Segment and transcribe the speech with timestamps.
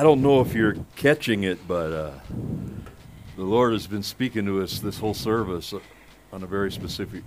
[0.00, 2.10] I don't know if you're catching it, but uh,
[3.36, 5.74] the Lord has been speaking to us this whole service
[6.32, 7.22] on a very specific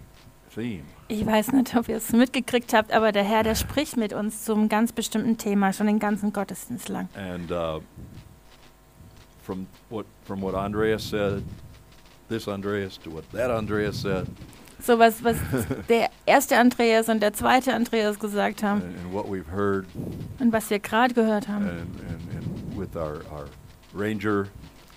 [0.49, 0.83] theme.
[1.07, 4.43] Ich weiß nicht, ob ihr es mitgekriegt habt, aber der Herr, der spricht mit uns
[4.43, 7.09] zum ganz bestimmten Thema, schon den ganzen Gottesdienst lang.
[7.15, 7.79] And uh,
[9.43, 11.43] from what from what Andreas said,
[12.27, 14.25] this Andreas to what that Andreas said,
[14.79, 15.37] So was, was
[15.89, 19.85] der erste Andreas und der zweite Andreas gesagt haben and, and what we've heard,
[20.39, 22.23] und was wir gerade gehört haben and, and
[22.77, 23.45] with our, our
[23.93, 24.47] Ranger,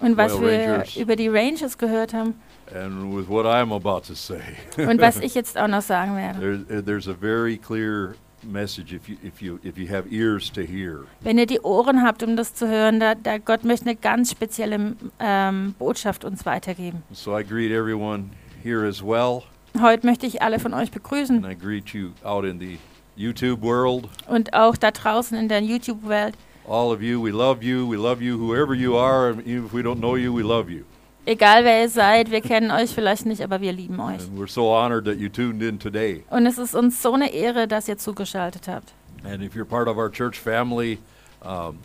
[0.01, 0.97] und was Royal wir Rangers.
[0.97, 2.35] über die Rangers gehört haben
[2.75, 4.41] and with what I'm about to say.
[4.79, 6.65] und was ich jetzt auch noch sagen werde.
[6.67, 10.63] There, there's a very clear message if you if you if you have ears to
[10.63, 11.05] hear.
[11.21, 14.31] Wenn ihr die Ohren habt, um das zu hören, da, da Gott möchte eine ganz
[14.31, 17.03] spezielle ähm, Botschaft uns weitergeben.
[17.13, 18.31] So I greet everyone
[18.63, 19.43] here as well,
[19.81, 22.79] Heute möchte ich alle von euch and begrüßen I greet you out in the
[23.17, 24.09] YouTube world.
[24.29, 26.35] und auch da draußen in der YouTube-Welt.
[26.69, 27.87] All of you, we love you.
[27.87, 29.31] We love you, whoever you are.
[29.45, 30.85] Even if we don't know you, we love you.
[31.25, 34.23] Egal wer ihr seid, wir kennen euch vielleicht nicht, aber wir lieben euch.
[34.23, 36.25] And we're so honored that you tuned in today.
[36.31, 38.93] Und es ist uns so eine Ehre, dass ihr zugeschaltet habt.
[39.25, 40.99] And if you're part of our church family,
[41.43, 41.79] um,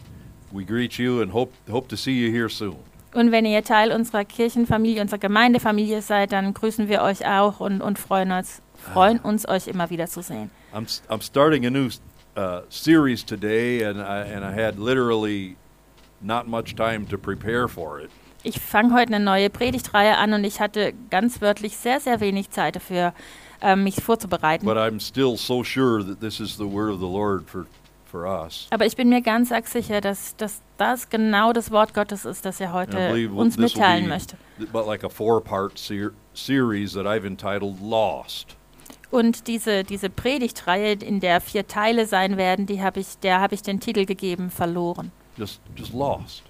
[0.51, 2.77] we greet you and hope hope to see you here soon.
[3.13, 7.81] Und wenn ihr Teil unserer Kirchenfamilie, unserer Gemeindefamilie seid, dann grüßen wir euch auch und,
[7.81, 8.61] und freuen, uns,
[8.93, 10.49] freuen uns, euch immer wieder zu sehen.
[10.73, 11.89] I'm I'm starting a new
[12.35, 15.55] uh, series today, and I and I had literally
[16.21, 18.09] not much time to prepare for it.
[18.43, 22.49] Ich fange heute eine neue Predigtreihe an und ich hatte ganz wörtlich sehr, sehr wenig
[22.49, 23.13] Zeit dafür,
[23.61, 24.65] ähm, mich vorzubereiten.
[24.65, 27.67] But I'm still so sure that this is the word of the Lord for
[28.11, 28.67] for us.
[28.71, 32.45] Aber ich bin mir ganz arg sicher, dass, dass das genau das Wort Gottes ist,
[32.45, 34.35] das er heute uns mitteilen möchte.
[34.73, 38.57] but like a four-part ser- series that I've entitled "Lost."
[39.11, 43.53] Und diese, diese Predigtreihe, in der vier Teile sein werden, die hab ich, der habe
[43.53, 45.11] ich den Titel gegeben, verloren.
[45.37, 46.43] Just just lost.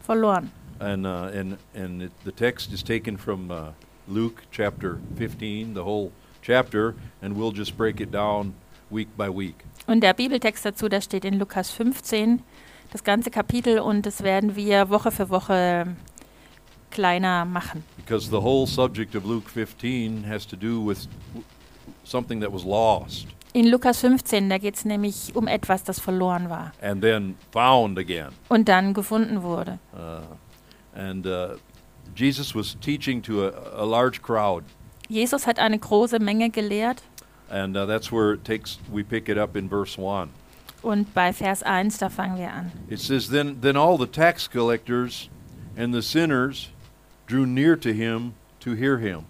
[0.00, 0.50] Verloren.
[0.78, 3.72] And uh, and and it, the text is taken from uh,
[4.06, 8.54] Luke chapter 15, the whole chapter, and we'll just break it down
[8.90, 9.56] week by week.
[9.86, 12.42] Und der Bibeltext dazu, der steht in Lukas 15,
[12.92, 15.86] das ganze Kapitel, und das werden wir Woche für Woche
[16.90, 17.84] kleiner machen.
[17.96, 21.08] Because the whole subject of Luke 15 has to do with
[22.04, 23.26] something that was lost
[23.56, 27.98] In Lukas 15, da geht es nämlich um etwas, das verloren war and then found
[27.98, 28.28] again.
[28.48, 29.78] und dann gefunden wurde.
[29.92, 30.22] Uh,
[30.98, 31.56] and uh,
[32.16, 34.64] Jesus was teaching to a, a large crowd,
[35.08, 37.02] Jesus hat eine große Menge gelehrt
[37.48, 38.78] and uh, that's where it takes.
[38.92, 40.30] We pick it up in verse one.
[40.82, 42.72] und bei Vers 1, da fangen wir an.
[42.90, 45.30] It says, "Then then all the tax collectors
[45.76, 46.70] and the sinners
[47.26, 49.26] drew near to him to hear him."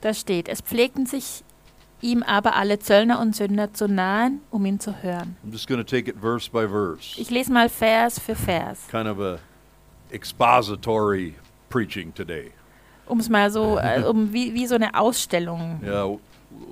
[0.00, 1.42] Da steht, es pflegten sich
[2.04, 5.36] ihm aber alle Zöllner und Sünder zu nahen, um ihn zu hören.
[5.44, 8.86] I'm just going to take it verse by verse, Ich lese mal Vers für Vers,
[8.90, 9.38] kind of a
[10.10, 11.34] expository
[11.70, 12.52] preaching today.
[13.06, 15.80] um es mal so, äh, um wie, wie so eine Ausstellung.
[15.82, 16.16] Yeah,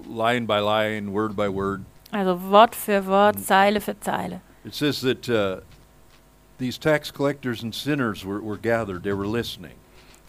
[0.08, 1.80] line by line, word by word.
[2.12, 4.40] Also Wort für Wort, Zeile für Zeile.
[4.64, 5.60] It says that uh,
[6.58, 9.74] these tax collectors and sinners were, were gathered, they were listening.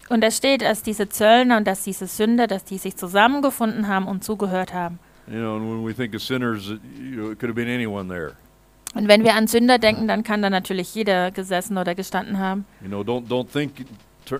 [0.08, 4.06] Und da steht, dass diese Zöllner und dass diese Sünder, dass die sich zusammengefunden haben
[4.06, 4.98] und zugehört haben.
[5.26, 7.68] You know, and when we think of sinners, it, you know, it could have been
[7.68, 8.32] anyone there.
[8.94, 12.64] Und wenn wir an Sünder denken, dann kann da natürlich jeder gesessen oder gestanden haben.
[12.82, 13.86] You know, don't don't think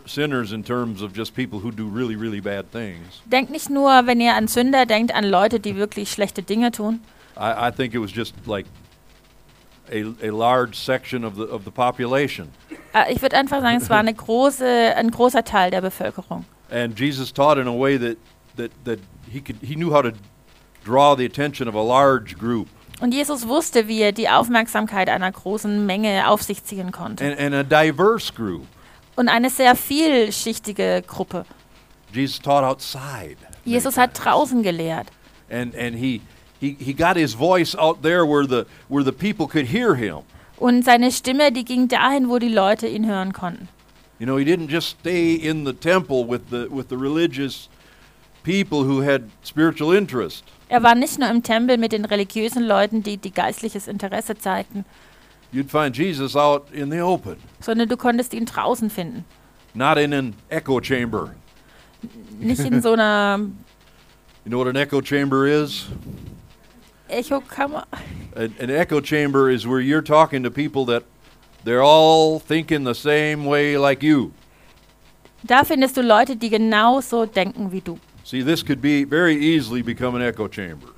[0.06, 3.22] sinners in terms of just people who do really really bad things.
[3.24, 7.00] Denkt nicht nur, wenn ihr an Sünder denkt, an Leute, die wirklich schlechte Dinge tun.
[7.36, 8.66] I, I think it was just like
[9.90, 12.48] a, a large section of the of the population.
[12.94, 16.44] Äh, Ich würde einfach sagen, es war eine große, ein großer Teil der Bevölkerung.
[16.70, 18.16] And Jesus taught in a way that,
[18.56, 18.98] that, that
[19.30, 20.12] he could he knew how to
[20.84, 22.68] draw the attention of a large group
[23.00, 27.24] Und Jesus wusste, wie er die Aufmerksamkeit einer großen Menge auf sich ziehen konnte.
[27.24, 28.66] and, and a diverse group.
[29.16, 29.74] Und eine sehr
[30.28, 31.44] vielschichtige Gruppe.
[32.12, 33.36] Jesus taught outside.
[33.64, 34.24] many Jesus hat times.
[34.24, 35.08] draußen gelehrt.
[35.50, 36.20] And and he,
[36.64, 40.22] he he got his voice out there where the where the people could hear him.
[40.58, 43.68] Und seine Stimme, die ging dahin, wo die Leute ihn hören konnten.
[44.18, 47.68] You know, he didn't just stay in the temple with the with the religious
[48.44, 50.44] people who had spiritual interest.
[50.68, 54.84] Er war nicht nur im Tempel mit den religiösen Leuten, die, die geistliches Interesse zeigten,
[55.52, 59.24] You'd find Jesus out in the open, sondern du konntest ihn draußen finden.
[59.74, 61.34] not in an echo chamber.
[62.38, 63.40] Nicht in so einer
[64.44, 65.86] You know what an echo chamber is?
[67.14, 67.84] Echokammer.
[68.36, 71.04] An, an echo chamber is where you're talking to people that
[71.64, 74.32] they're all thinking the same way like you.
[75.46, 77.98] Da findest du Leute, die genauso denken wie du.
[78.24, 80.88] See, this could be very easily become an echo chamber.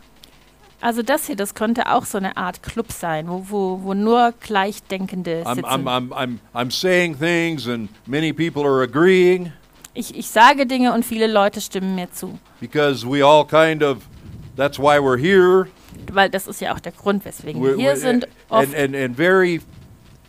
[0.80, 4.32] Also das hier, das könnte auch so eine Art Club sein, wo, wo, wo nur
[4.40, 5.64] Gleichdenkende sitzen.
[5.64, 9.52] I'm, I'm, I'm, I'm saying things and many people are agreeing
[9.94, 12.38] Ich, ich sage Dinge und viele Leute stimmen mir zu.
[12.60, 14.06] because we all kind of,
[14.54, 15.69] that's why we're here.
[16.12, 18.26] Weil das ist ja auch der Grund, weswegen wir hier sind.
[18.48, 19.60] And, and, and very,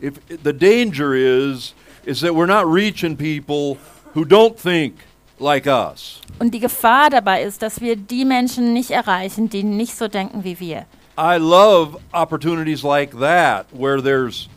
[0.02, 1.74] if the danger is,
[2.06, 3.78] is that we're not reaching people
[4.14, 4.96] who don't think
[5.40, 6.22] like us.
[6.40, 10.44] Und die Gefahr dabei ist, dass wir die Menschen nicht erreichen, die nicht so denken
[10.44, 10.86] wie wir.
[11.18, 14.50] I love opportunities like that where there's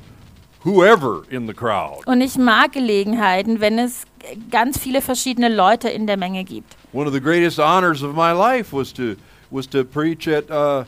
[0.62, 2.06] whoever in the crowd.
[2.06, 4.04] Und ich mag Gelegenheiten, wenn es
[4.50, 6.76] ganz viele verschiedene Leute in der Menge gibt.
[6.92, 9.16] One of the greatest honors of my life was to
[9.50, 10.84] was to preach at uh,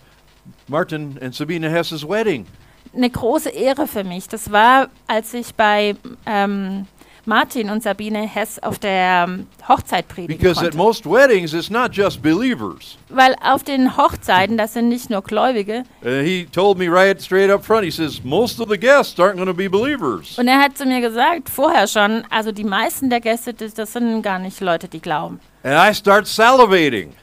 [0.69, 2.47] Martin and Sabina Hess's wedding.
[2.95, 4.29] Eine große Ehre für mich.
[4.29, 5.97] Das war, als ich bei
[6.27, 6.87] ähm,
[7.25, 10.77] Martin und Sabine Hess auf der ähm, Hochzeit predigen Because at konnte.
[10.77, 12.99] most weddings, it's not just believers.
[13.09, 15.85] Weil auf den Hochzeiten, das sind nicht nur Gläubige.
[16.05, 17.85] Uh, he told me right straight up front.
[17.85, 20.37] He says most of the guests aren't going to be believers.
[20.37, 23.93] Und er hat zu mir gesagt, vorher schon, also die meisten der Gäste, das, das
[23.93, 25.39] sind gar nicht Leute, die glauben.
[25.63, 27.15] And I start salivating.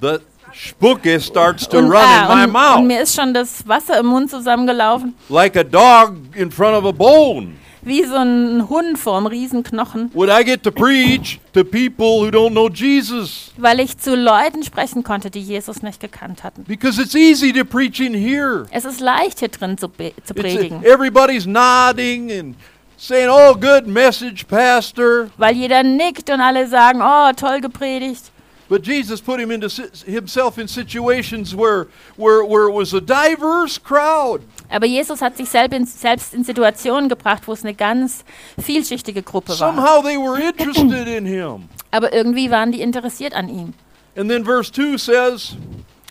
[0.00, 0.18] The
[0.58, 3.66] spuke starts to Und, run ah, in my und, und mouth mir ist schon das
[3.68, 7.54] Wasser im Mund zusammengelaufen, like a dog in front of a bone.
[7.82, 12.50] wie so ein Hund vorm Riesenknochen, Would I get to preach to people who don't
[12.50, 13.52] know Jesus?
[13.56, 16.64] weil ich zu Leuten sprechen konnte, die Jesus nicht gekannt hatten.
[16.64, 18.66] Because it's easy to preach in here.
[18.72, 22.56] Es ist leicht, hier drin zu, zu It's predigen, everybody's nodding and
[22.98, 28.32] saying, "Oh, good message, pastor." weil jeder nickt und alle sagen, oh, toll gepredigt.
[28.68, 29.68] But Jesus put him into
[30.04, 31.86] himself in situations where,
[32.16, 34.42] where, where it was a diverse crowd.
[34.70, 38.24] Aber Jesus hat sich selb in, selbst in Situationen gebracht, wo es eine ganz
[38.60, 39.56] vielschichtige Gruppe war.
[39.56, 41.70] Somehow they were interested in him.
[41.90, 43.72] Aber irgendwie waren die interessiert an ihm.
[44.16, 45.56] And then verse 2 says,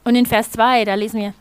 [0.03, 1.33] Und in Vers 2, da lesen wir,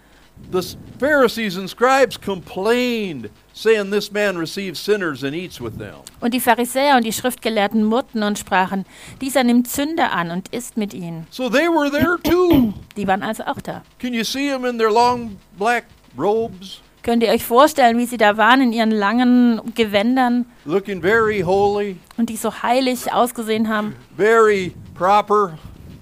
[0.53, 5.95] The Pharisees and scribes complained, saying, This man receives sinners and eats with them.
[6.21, 8.85] und die Pharisäer und die Schriftgelehrten murrten und sprachen,
[9.21, 11.27] dieser nimmt Sünder an und isst mit ihnen.
[11.31, 12.75] So they were there too.
[12.97, 13.83] Die waren also auch da.
[13.99, 15.85] Can you see them in their long black
[16.19, 21.41] robes, Könnt ihr euch vorstellen, wie sie da waren in ihren langen Gewändern looking very
[21.41, 25.57] holy, und die so heilig ausgesehen haben very proper?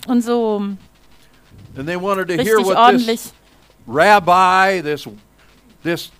[0.08, 0.62] und so
[1.76, 3.20] And they wanted to hear what ordentlich.
[3.22, 3.32] this
[3.86, 5.06] rabbi, this,
[5.82, 6.10] this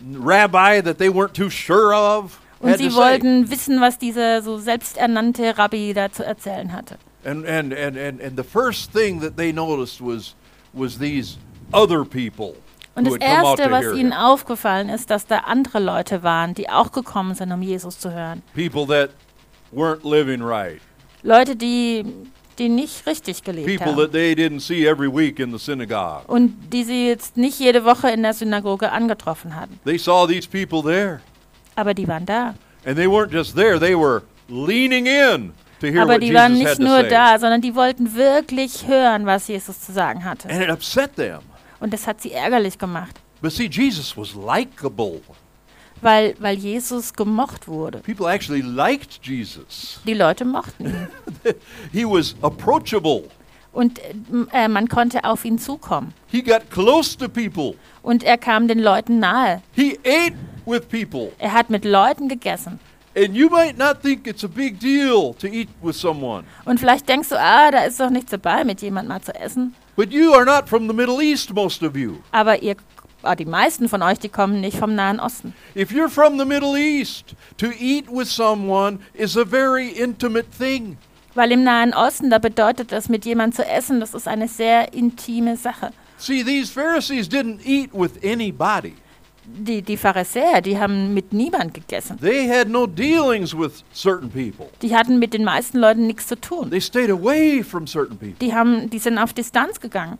[0.00, 5.56] rabbi that they weren't too sure of, Und sie wollten wissen, was dieser so selbsternannte
[5.56, 6.98] Rabbi da zu erzählen hatte.
[7.24, 10.34] And, and, and, and, and the first thing that they noticed was,
[10.72, 11.38] was these
[11.72, 12.56] other people
[12.94, 17.34] Und das Erste, was ihnen aufgefallen ist, dass da andere Leute waren, die auch gekommen
[17.34, 18.42] sind, um Jesus zu hören.
[18.54, 19.10] People that
[19.72, 20.80] weren't living right.
[21.22, 22.04] Leute, die,
[22.60, 23.96] die nicht richtig gelebt People haben.
[24.02, 26.22] that they didn't see every week in the synagogue.
[26.28, 29.80] Und die sie jetzt nicht jede Woche in der Synagoge angetroffen hatten.
[29.84, 31.20] They saw these people there.
[31.74, 32.54] Aber die waren da.
[32.84, 36.40] And they weren't just there, they were leaning in to hear Aber what die Jesus
[36.40, 37.08] waren had nicht to nur say.
[37.08, 40.48] da, sondern die wollten wirklich hören, was Jesus zu sagen hatte.
[40.48, 41.40] And it upset them.
[41.80, 45.20] Und das hat sie ärgerlich gemacht, But see, Jesus was likable.
[46.02, 47.98] Weil, weil Jesus gemocht wurde.
[47.98, 50.00] People actually liked Jesus.
[50.06, 51.08] Die Leute mochten ihn.
[51.92, 53.24] He was approachable.
[53.72, 54.00] Und
[54.52, 56.12] äh, man konnte auf ihn zukommen.
[56.26, 57.74] He got close to people.
[58.02, 59.62] Und er kam den Leuten nahe.
[59.72, 60.34] He ate
[60.66, 61.32] with people.
[61.38, 62.80] Er hat mit Leuten gegessen.
[63.16, 66.44] And you might not think it's a big deal to eat with someone.
[66.64, 69.74] Und vielleicht denkst du, ah, da ist doch nichts dabei, mit jemandem mal zu essen.
[69.96, 72.18] But you are not from the Middle East, most of you.
[72.30, 72.76] Aber ihr,
[73.22, 75.54] ah, die meisten von euch, die kommen nicht vom Nahen Osten.
[75.76, 80.96] If you're from the Middle East, to eat with someone is a very intimate thing.
[81.34, 84.92] Weil im Nahen Osten, da bedeutet das, mit jemandem zu essen, das ist eine sehr
[84.92, 85.92] intime Sache.
[86.18, 88.94] See, these Pharisees didn't eat with anybody.
[89.46, 92.18] Die, die Pharisäer, die haben mit niemand gegessen.
[92.20, 94.68] They had no dealings with certain people.
[94.82, 96.70] Die hatten mit den meisten Leuten nichts zu tun.
[96.70, 98.36] They stayed away from certain people.
[98.40, 100.18] Die, haben, die sind auf Distanz gegangen.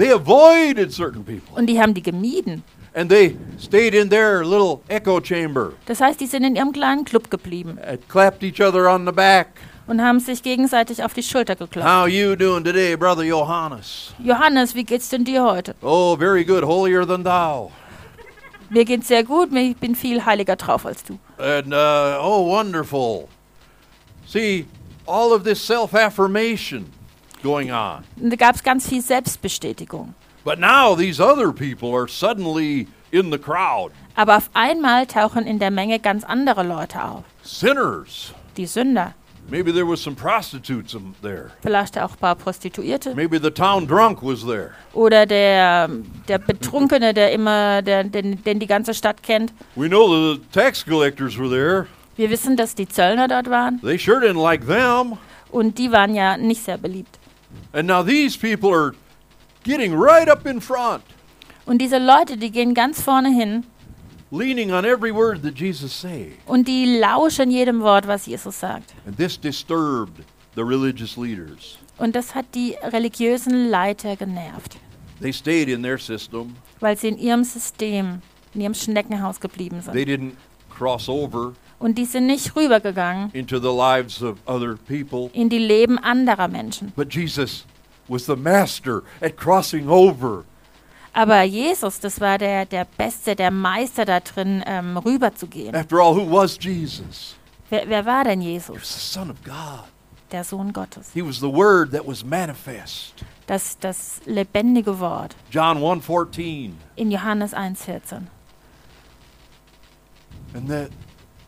[0.00, 1.54] They avoided certain people.
[1.54, 2.62] Und die haben die gemieden.
[2.94, 7.04] And they stayed in their little echo chamber, Das heißt, die sind in ihrem kleinen
[7.04, 9.48] Club geblieben uh, clapped each other on the back.
[9.86, 11.86] und haben sich gegenseitig auf die Schulter geklopft.
[11.86, 14.14] How you doing today, brother Johannes?
[14.18, 15.74] Johannes, wie geht's denn dir heute?
[15.82, 17.70] Oh, very good, holier than thou.
[18.70, 21.18] Mir geht's sehr gut, ich bin viel heiliger drauf als du.
[21.36, 23.28] And uh, oh, wonderful.
[24.26, 24.64] See,
[25.06, 26.86] all of this self-affirmation
[27.42, 28.04] going on.
[28.20, 30.14] Und da gab's ganz viel Selbstbestätigung.
[30.44, 33.92] But now these other people are suddenly in the crowd.
[34.16, 37.24] Aber auf einmal tauchen in der Menge ganz andere Leute auf.
[37.42, 38.32] Sinners.
[38.56, 39.14] Die Sünder.
[39.48, 41.50] Maybe there was some prostitutes there.
[41.60, 44.70] vielleicht auch ein paar Prostituierte Maybe the town drunk was there.
[44.92, 45.88] oder der,
[46.28, 49.52] der Betrunkene, der immer, der, den, den die ganze Stadt kennt.
[49.74, 51.86] We know the tax collectors were there.
[52.16, 55.18] Wir wissen, dass die Zöllner dort waren They sure didn't like them.
[55.50, 57.18] und die waren ja nicht sehr beliebt.
[57.72, 58.94] And now these people are
[59.64, 61.02] getting right up in front,
[61.66, 63.64] Und diese Leute, die gehen ganz vorne hin
[64.32, 66.32] leaning on every word that Jesus say.
[66.46, 68.94] und die lauschen jedem Wort, was Jesus sagt.
[69.06, 71.78] And this disturbed the religious leaders.
[71.98, 74.78] Und das hat die religiösen Leiter genervt,
[75.20, 76.56] They stayed in their system.
[76.80, 78.22] weil sie in ihrem System,
[78.54, 80.32] in ihrem Schneckenhaus geblieben They didn't
[80.70, 85.30] cross over Und die sind nicht rübergegangen into the lives of other people.
[85.32, 86.92] in die Leben anderer Menschen.
[86.94, 87.64] But Jesus
[88.06, 90.44] was the master at crossing over.
[91.12, 95.74] Aber Jesus, das war der, der Beste, der Meister da drin, ähm, rüberzugehen.
[95.74, 97.34] After all, who was Jesus?
[97.68, 98.94] Wer, wer war denn He was Jesus?
[98.94, 99.84] the Son of God.
[100.30, 101.10] Der Sohn Gottes.
[101.12, 103.14] He was the Word that was manifest.
[103.48, 106.72] Das, das lebendige Wort John 1:14.
[106.94, 108.28] in Johannes 1,14.
[110.54, 110.90] And that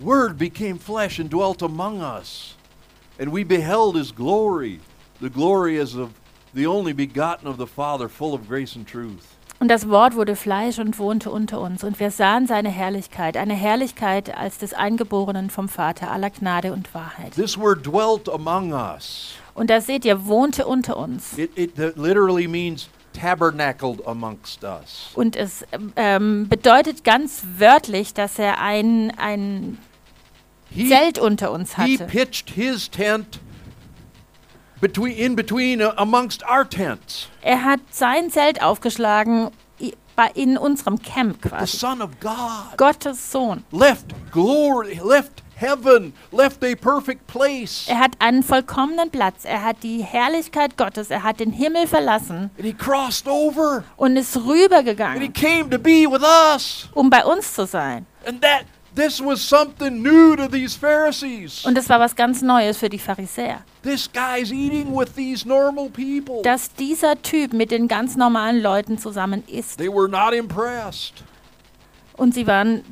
[0.02, 2.56] Word became flesh and dwelt among us.
[3.18, 4.80] And we beheld his glory,
[5.20, 6.10] the glory as of
[6.54, 9.28] the only begotten of the Father, full of grace and truth.
[9.60, 11.84] Und das Wort wurde Fleisch und wohnte unter uns.
[11.84, 16.92] Und wir sahen seine Herrlichkeit, eine Herrlichkeit als des Eingeborenen vom Vater aller Gnade und
[16.94, 17.32] Wahrheit.
[17.36, 19.34] This word dwelt among us.
[19.54, 21.38] Und da seht ihr, wohnte unter uns.
[21.38, 25.10] It, it literally means tabernacled amongst us.
[25.14, 29.78] Und es ähm, bedeutet ganz wörtlich, dass er ein, ein
[30.74, 32.06] He, Zelt unter uns he hatte.
[32.06, 33.40] pitched his tent
[34.80, 37.28] between, in between uh, amongst our tents.
[37.42, 39.50] Er hat sein Zelt aufgeschlagen
[40.34, 41.76] in unserem Camp The quasi.
[41.78, 43.64] Son of God Gottes Sohn.
[43.72, 47.86] left glory, left heaven, left a perfect place.
[47.88, 49.44] Er hat einen vollkommenen Platz.
[49.44, 51.10] Er hat die Herrlichkeit Gottes.
[51.10, 53.84] Er hat den Himmel verlassen And he crossed over.
[53.96, 56.88] und ist And he rübergegangen, came to be with us.
[56.94, 58.06] um bei uns zu sein.
[58.26, 61.64] And that this was something new to these Pharisees.
[61.64, 63.64] Und das war was ganz Neues für die Pharisäer.
[63.82, 66.42] This guy's eating with these normal people.
[66.42, 69.78] Dass dieser Typ mit den ganz normalen Leuten zusammen ist.
[69.78, 71.24] They were not impressed.
[72.16, 72.84] Und sie waren,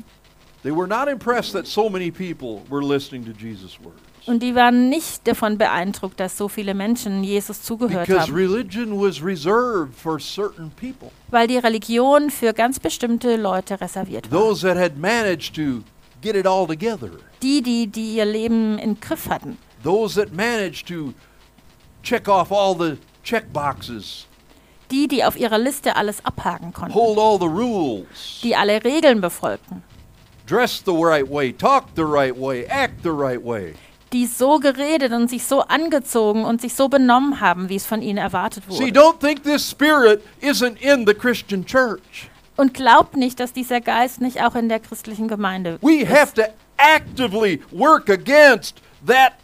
[0.62, 4.09] They were not impressed that so many people were listening to Jesus' words.
[4.30, 8.34] Und die waren nicht davon beeindruckt, dass so viele Menschen Jesus zugehört Because haben.
[8.34, 11.10] religion was reserved for certain people.
[11.28, 14.40] Weil die Religion für ganz bestimmte Leute reserviert war.
[14.40, 15.82] Those that had managed to
[16.22, 17.10] get it all together.
[17.42, 19.58] Die, die, die ihr Leben im Griff hatten.
[19.82, 21.12] Those that managed to
[22.02, 24.26] check off all the check boxes,
[24.90, 26.94] Die, die auf ihrer Liste alles abhaken konnten.
[26.94, 29.82] hold all the rules, Die alle Regeln befolgten.
[30.46, 33.74] dress the right way, talk the right way, act the right way.
[34.12, 38.02] Die so geredet und sich so angezogen und sich so benommen haben, wie es von
[38.02, 39.00] ihnen erwartet See, wurde.
[39.00, 42.28] don't think this spirit isn't in the Christian church.
[42.56, 46.42] Und glaubt nicht, dass dieser Geist nicht auch in der christlichen Gemeinde We have to
[46.76, 48.76] actively work against
[49.06, 49.34] that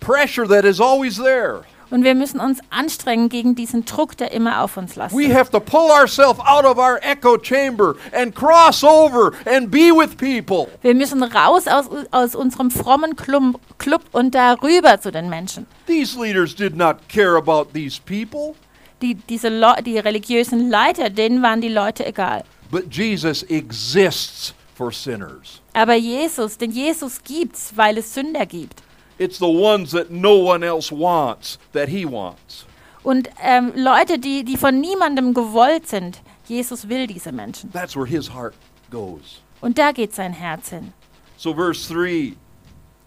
[0.00, 1.64] pressure that is always there.
[1.90, 5.34] Und wir müssen uns anstrengen gegen diesen Druck, der immer auf uns We lastet.
[5.34, 10.16] have to pull ourselves out of our echo chamber and cross over and be with
[10.16, 10.68] people.
[10.82, 15.66] Wir müssen raus aus, aus unserem frommen Klum- Club und darüber zu den Menschen.
[15.86, 18.54] These leaders did not care about these people,
[19.00, 22.44] Die, diese Le die religiösen Leiter, denen waren die Leute egal.
[22.70, 25.60] but Jesus exists for sinners.
[25.72, 28.82] Aber Jesus, denn Jesus gibt's, weil es Sünder gibt.
[29.18, 32.66] It's the ones that no one else wants that he wants.
[33.02, 37.72] Und ähm, Leute, die, die von niemandem gewollt sind, Jesus will diese Menschen.
[37.72, 38.54] That's where his heart
[38.90, 39.40] goes.
[39.60, 40.92] Und da geht sein Herz hin.
[41.36, 42.34] So, verse 3,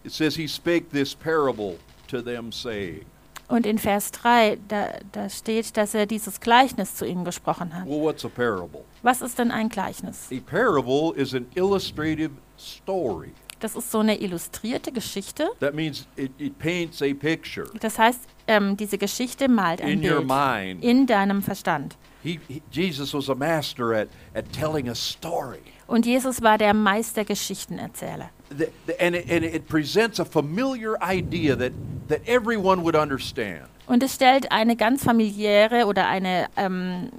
[0.04, 1.78] it says, He spake this parable
[2.08, 3.04] to them, saying.
[3.48, 7.86] Und in Vers 3, da, da steht, dass er dieses Gleichnis zu ihnen gesprochen hat.
[7.86, 8.84] Well, what's a parable?
[9.02, 10.28] Was ist denn ein Gleichnis?
[10.32, 13.32] A parable is an illustrative story.
[13.62, 15.48] Das ist so eine illustrierte Geschichte.
[15.60, 20.10] That means it, it paints a picture Das heißt, ähm, diese Geschichte malt ein in
[20.10, 20.84] your Bild mind.
[20.84, 21.96] in deinem Verstand.
[22.24, 25.60] He, he, Jesus was a master at, at telling a story.
[25.86, 28.30] Und Jesus war der Meister Geschichtenerzähler.
[28.50, 31.72] The, the, and, it, and it presents a familiar idea that,
[32.08, 33.68] that everyone would understand.
[33.86, 37.10] Und es stellt eine ganz familiäre oder eine ähm,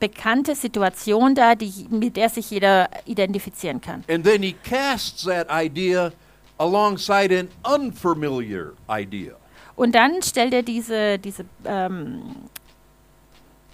[0.00, 4.02] bekannte Situation dar, die, mit der sich jeder identifizieren kann.
[4.08, 6.12] And then he casts that idea
[6.58, 9.34] alongside an unfamiliar idea.
[9.76, 12.22] Und dann stellt er diese, diese ähm,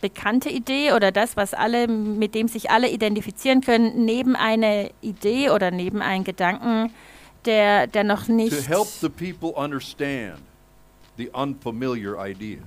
[0.00, 5.50] bekannte Idee oder das, was alle, mit dem sich alle identifizieren können, neben eine Idee
[5.50, 6.92] oder neben einen Gedanken,
[7.44, 10.38] der, der noch to nicht help the people understand
[11.16, 12.58] the unfamiliar idea.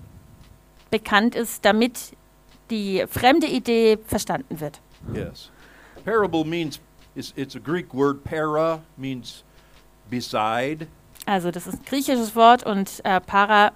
[0.89, 2.13] bekannt ist, damit
[2.69, 4.79] die fremde Idee verstanden wird.
[5.13, 5.51] Yes.
[6.05, 6.79] Parable means
[7.15, 8.23] it's, it's a Greek word.
[8.23, 9.43] Para means
[10.09, 10.87] beside,
[11.25, 13.71] Also das ist ein griechisches Wort und äh, para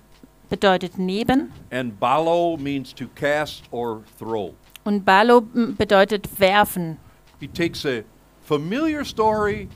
[0.50, 4.54] bedeutet neben and balo means to cast or throw.
[4.86, 6.98] und balo bedeutet werfen.
[7.40, 8.04] He takes a
[8.42, 9.68] familiar story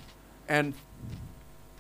[0.47, 0.73] and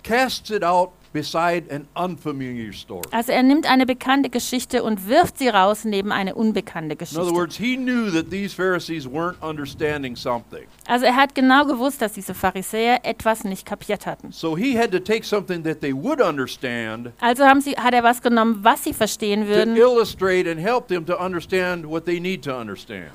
[0.03, 3.07] casts it out beside an unfamiliar story.
[3.11, 7.05] Also er nimmt eine bekannte Geschichte und wirft sie raus neben eine unbekannte In other
[7.05, 7.33] Geschichte.
[7.33, 10.65] words, he knew that these Pharisees weren't understanding something.
[10.87, 14.31] Also er hat genau gewusst, dass diese Pharisäer etwas nicht kapiert hatten.
[14.31, 18.03] So he had to take something that they would understand Also haben sie, hat er
[18.03, 19.75] was genommen, was sie verstehen to würden,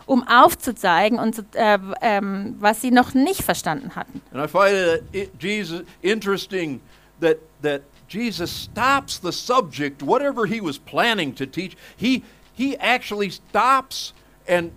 [0.07, 4.21] um aufzuzeigen, und zu, äh, ähm, was sie noch nicht verstanden hatten.
[4.33, 6.81] And I find it, it Jesus interesting
[7.21, 7.83] that that
[8.13, 11.77] Jesus stops the subject, whatever he was planning to teach.
[11.97, 12.23] He
[12.55, 14.13] he actually stops
[14.47, 14.73] and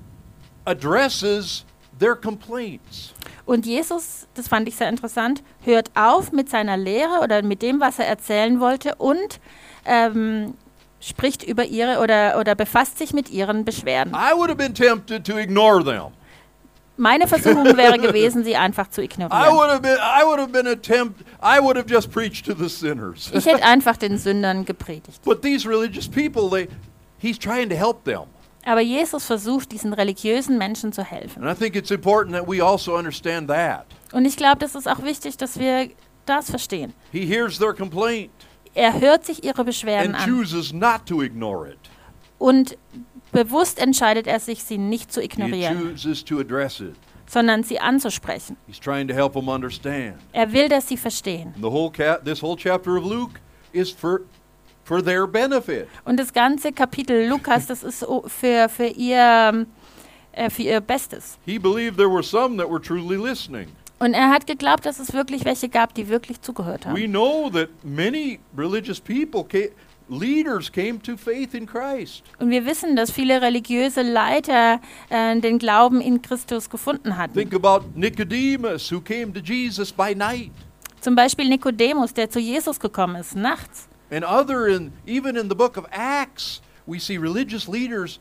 [0.66, 1.66] addresses
[2.00, 3.14] their complaints.
[3.46, 7.80] Und Jesus, das fand ich sehr interessant, hört auf mit seiner Lehre oder mit dem,
[7.80, 9.40] was er erzählen wollte und
[9.86, 10.56] ähm,
[11.00, 14.14] spricht über ihre oder, oder befasst sich mit ihren Beschwerden.
[14.14, 16.12] I would have been tempted to ignore them.
[16.98, 20.52] Meine Versuchung wäre gewesen, sie einfach zu ignorieren.
[20.52, 21.22] been attempt.
[23.34, 25.22] Ich hätte einfach den Sündern gepredigt.
[25.24, 26.68] but these religious people, they
[27.18, 28.24] he's trying to help them.
[28.66, 31.44] Aber Jesus versucht, diesen religiösen Menschen zu helfen.
[31.44, 33.86] And I think it's important that we also understand that.
[34.12, 35.90] Und ich glaube, das ist auch wichtig, dass wir
[36.26, 36.94] das verstehen.
[37.12, 38.32] He hears their complaint
[38.74, 41.78] Er hört sich ihre Beschwerden and an chooses not to ignore it.
[42.40, 42.76] und
[43.36, 45.96] bewusst entscheidet er sich, sie nicht zu ignorieren,
[47.28, 48.58] sondern sie anzusprechen.
[50.32, 51.54] Er will, dass sie verstehen.
[56.06, 59.66] Und das ganze Kapitel Lukas, das ist für, für, ihr,
[60.32, 61.38] äh, für ihr Bestes.
[61.46, 63.68] He believed there were some that were truly listening.
[63.98, 67.12] Und er hat geglaubt, dass es wirklich welche gab, die wirklich zugehört We haben.
[67.12, 69.44] know that many religious people,
[70.10, 72.24] leaders, came to faith in Christ.
[72.40, 77.34] Und wir wissen, dass viele religiöse Leiter äh, den Glauben in Christus gefunden hatten.
[77.34, 80.52] Think about Nicodemus, who came to Jesus by night,
[81.02, 83.88] Zum Beispiel Nikodemus, der zu Jesus gekommen ist, nachts.
[84.12, 88.20] and other in even in the book of Acts, we see religious leaders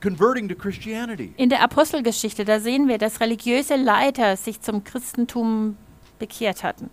[0.00, 1.32] converting to Christianity.
[1.36, 5.76] In der Apostelgeschichte, da sehen wir, dass religiöse Leiter sich zum Christentum
[6.18, 6.90] bekehrt hatten.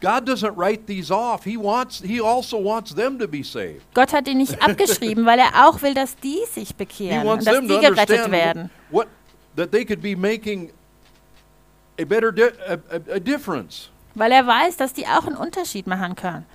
[0.00, 1.44] God doesn't write these off.
[1.44, 3.82] He wants he also wants them to be saved.
[3.94, 7.46] Gott hat ihn nicht abgeschrieben, weil er auch will, dass die sich He bekehren wants
[7.46, 8.70] und dass die gerettet werden.
[8.90, 9.08] what
[9.56, 10.70] that they could be making
[12.00, 15.86] a better di- a, a, a difference, Weil er weiß, dass die auch einen Unterschied
[15.86, 16.46] machen können.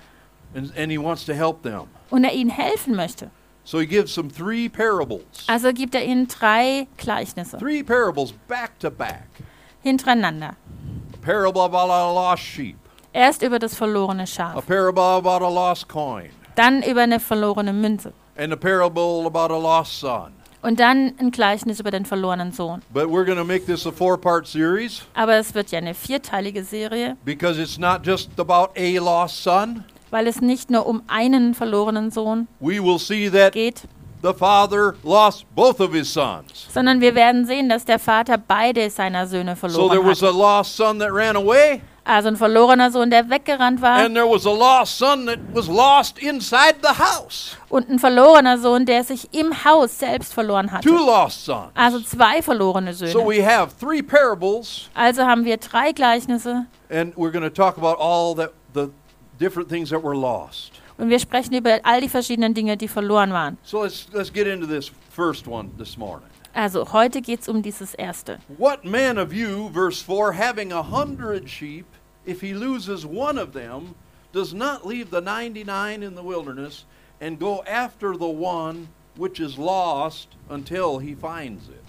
[0.54, 1.82] and, and he wants to help them.
[2.10, 3.30] Und er ihnen helfen möchte.
[3.64, 8.78] So he gives them three parables, Also gibt er ihnen drei Gleichnisse three parables back
[8.80, 9.26] to back.
[9.82, 10.56] hintereinander.
[11.22, 12.76] Parable about a lost sheep,
[13.16, 17.72] Erst über das verlorene a Schaf, parable about a lost coin, dann über eine verlorene
[17.72, 20.32] Münze and a parable about a lost son.
[20.60, 22.82] und dann ein Gleichnis über den verlorenen Sohn.
[22.92, 26.62] But we're going to make this a four-part series Aber es wird ja eine vierteilige
[26.62, 29.82] Serie, because it's not just about a lost son.
[30.10, 33.84] weil es nicht nur um einen verlorenen Sohn We will see that geht,
[34.22, 36.68] the father lost both of his sons.
[36.70, 40.34] sondern wir werden sehen, dass der Vater beide seiner Söhne So there verloren was hat.
[42.08, 45.66] Also ein verlorener Sohn, der weggerannt war and there was a lost son that was
[45.66, 47.56] lost inside the house.
[47.68, 50.88] und ein verlorener Sohn, der sich im Haus selbst verloren hatte.
[50.88, 51.72] Two lost sons.
[51.74, 53.26] Also zwei verlorene So Söhne.
[53.26, 57.96] we have three parables, Also haben wir drei Gleichnisse and we're going to talk about
[58.00, 58.88] all that the
[59.40, 60.70] different things that were lost.
[60.98, 63.58] und wir sprechen über all die verschiedenen Dinge, die verloren waren.
[63.64, 66.28] So let's let's get into this first one this morning.
[66.54, 68.38] Also heute geht es um dieses erste.
[68.56, 71.84] What man of you, verse 4, having a hundred sheep,
[72.26, 73.94] if he loses one of them,
[74.32, 76.84] does not leave the ninety nine in the wilderness
[77.20, 81.82] and go after the one which is lost until he finds it?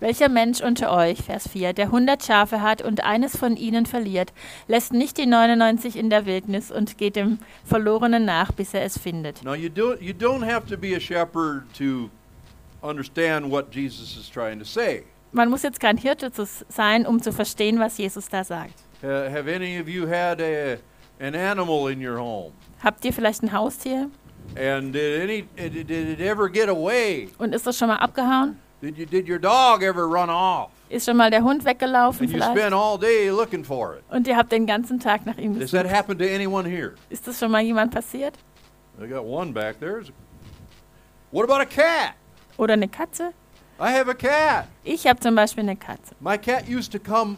[0.00, 4.32] Welcher Mensch unter euch, Vers 4, der 100 Schafe hat und eines von ihnen verliert,
[4.68, 8.98] lässt nicht die 99 in der Wildnis und geht dem Verlorenen nach, bis er es
[8.98, 9.42] findet.
[9.42, 12.10] Now you don't you don't have to be a shepherd to
[12.82, 15.04] understand what Jesus is trying to say.
[15.32, 16.30] Man muss jetzt kein Hirte
[16.68, 18.74] sein, um zu verstehen, was Jesus da sagt.
[19.04, 20.78] Uh, have any of you had a,
[21.20, 22.52] an animal in your home?
[22.82, 24.08] Habt ihr vielleicht ein Haustier
[24.56, 27.28] And did any did, it ever get away?
[27.38, 28.58] und ist das schon mal abgehauen?
[28.80, 30.70] Did you did your dog ever run off?
[30.88, 32.58] Ist schon mal der Hund weggelaufen And you vielleicht?
[32.58, 34.04] spend all day looking for it.
[34.10, 35.82] Und ihr habt den ganzen Tag nach ihm Does gesucht.
[35.84, 36.94] that happen to anyone here?
[37.10, 38.34] Ist das schon mal jemand passiert?
[39.02, 40.02] I got one back there.
[41.30, 42.14] What about a cat?
[42.56, 43.32] Oder eine Katze?
[43.80, 44.66] I have a cat.
[44.84, 46.14] Ich habe zum Beispiel eine Katze.
[46.20, 47.36] My cat used to come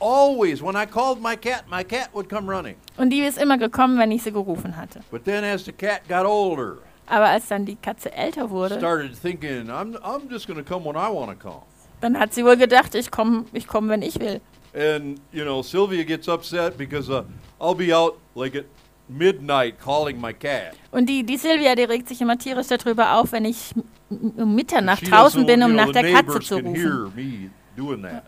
[0.00, 0.62] always.
[0.62, 2.76] When I called my cat, my cat would come running.
[2.96, 5.00] Und die ist immer gekommen, wenn ich sie gerufen hatte.
[5.10, 9.20] But then as the cat got older, Aber als dann die Katze älter wurde, started
[9.20, 11.62] thinking, I'm, I'm just going to come when I want to come.
[12.00, 14.40] dann hat sie wohl gedacht, ich komme, ich komm, wenn ich will.
[14.74, 17.24] And, you know, Sylvia gets upset because uh,
[17.58, 18.66] I'll be out like at
[19.08, 20.74] midnight calling my cat.
[20.90, 23.74] Und die, die Silvia, die regt sich immer tierisch darüber auf, wenn ich
[24.10, 27.50] um Mitternacht draußen bin, um nach der Katze zu rufen.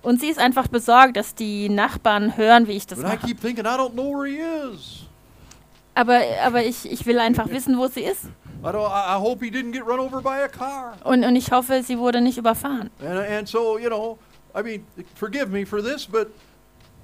[0.02, 3.18] Und sie ist einfach besorgt, dass die Nachbarn hören, wie ich das mache.
[3.34, 3.64] thinking.
[5.94, 8.26] Aber, aber ich, ich will einfach wissen, wo sie ist.
[8.62, 10.94] I, don't, I, I hope he didn't get run over by a car.
[11.04, 12.90] Und, und ich hoffe, sie wurde nicht überfahren.
[13.00, 14.18] And, and so, you know,
[14.54, 14.84] I mean,
[15.14, 16.28] forgive me for this, but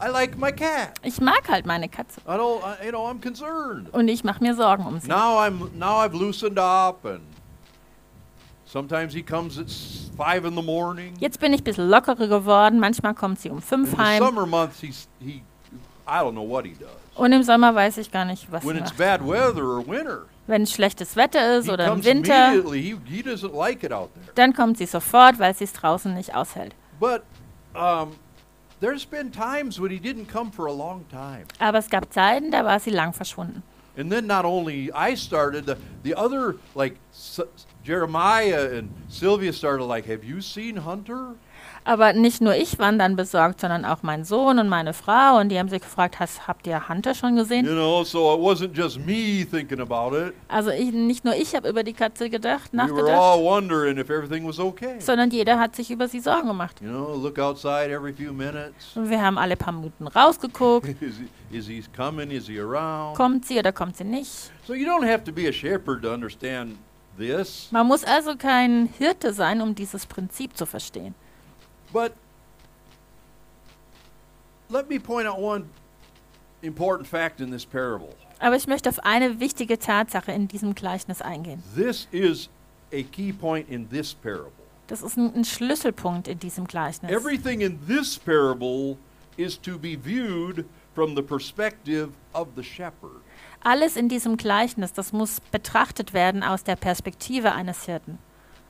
[0.00, 0.92] I like my cat.
[1.02, 2.20] Ich mag halt meine Katze.
[2.26, 3.88] I don't, I, you know, I'm concerned.
[3.92, 5.08] Und ich mache mir Sorgen um sie.
[5.08, 7.84] Now I'm, now I've loosened up, and sometimes he comes at s- five in the
[7.84, 8.55] morning.
[11.20, 12.80] Jetzt bin ich ein bisschen lockerer geworden.
[12.80, 14.22] Manchmal kommt sie um In fünf the heim.
[14.24, 15.42] summer months, he's, he,
[16.06, 16.88] I don't know what he does.
[17.14, 18.98] Und im Sommer weiß ich gar nicht, was sie When it's macht.
[18.98, 22.52] bad weather or winter, Wenn es schlechtes Wetter ist oder im Winter.
[22.72, 24.26] He, he like it out there.
[24.34, 26.74] dann kommt sie sofort, weil sie es draußen nicht aushält.
[27.00, 27.22] But
[27.74, 28.12] um,
[28.80, 31.44] there's been times when he didn't come for a long time.
[31.58, 33.62] Aber es gab Zeiten, da war sie lang verschwunden.
[33.98, 36.96] And then not only I started, the, the other, like
[37.86, 41.36] Jeremiah and Sylvia started like, have you seen Hunter?
[41.84, 45.38] Aber nicht nur ich war dann besorgt, sondern auch mein Sohn und meine Frau.
[45.38, 47.64] Und die haben sich gefragt, hast, habt ihr Hunter schon gesehen?
[47.64, 50.34] You know, so it wasn't just me thinking about it.
[50.48, 53.98] Also ich, nicht nur ich habe über die Katze gedacht, We were nachgedacht, all wondering
[53.98, 54.96] if everything was okay.
[54.98, 56.80] sondern jeder hat sich über sie Sorgen gemacht.
[56.80, 58.96] You know, look outside every few minutes.
[58.96, 60.88] Und wir haben alle paar Minuten rausgeguckt.
[61.00, 62.32] Is he, is he coming?
[62.32, 63.16] Is he around?
[63.16, 64.50] Kommt sie oder kommt sie nicht?
[64.66, 66.78] So you don't have to be a shepherd to understand.
[67.70, 71.14] Man muss also kein Hirte sein, um dieses Prinzip zu verstehen.
[71.92, 72.12] But
[74.68, 75.64] let me point out one
[76.62, 78.14] important fact in this parable.
[78.38, 81.62] Aber ich möchte auf eine wichtige Tatsache in diesem Gleichnis eingehen.
[81.74, 82.48] This is
[82.92, 84.52] a key point in this parable.
[84.88, 87.10] Das ist ein, ein Schlüsselpunkt in diesem Gleichnis.
[87.10, 88.96] Everything in this parable
[89.36, 93.20] is to be viewed from the perspective of the shepherd.
[93.62, 98.18] Alles in diesem Gleichnis, das muss betrachtet werden aus der Perspektive eines Hirten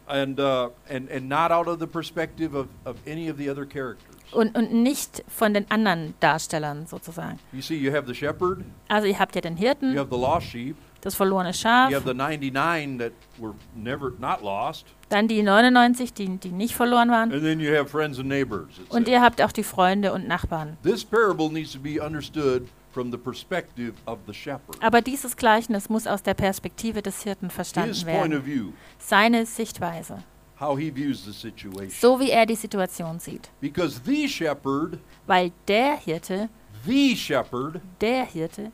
[0.08, 3.66] And, uh, and, and not out of the perspective of, of any of the other
[3.66, 4.14] characters.
[4.32, 7.40] und, und nicht von den anderen Darstellern sozusagen.
[7.52, 10.16] You see, you have the shepherd, Also ihr habt ja den you Hirten, have the
[10.16, 15.28] lost sheep, das verlorene you Schaf, have the 99 that were never not lost, dann
[15.28, 17.32] die 99, die, die nicht verloren waren.
[17.32, 18.68] and then you have friends and neighbors.
[18.90, 20.76] Und ihr habt auch die Freunde und Nachbarn.
[20.82, 24.76] This parable needs to be understood from the perspective of the shepherd.
[24.82, 28.44] Aber dieses Gleichnis muss aus der Perspektive des Hirten His verstanden point of werden.
[28.46, 30.22] view, Seine Sichtweise.
[30.58, 31.90] how he views the situation.
[31.90, 33.50] So wie er die Situation sieht.
[33.60, 36.48] Because the shepherd, Weil der Hirte,
[36.86, 38.72] the shepherd, der Hirte,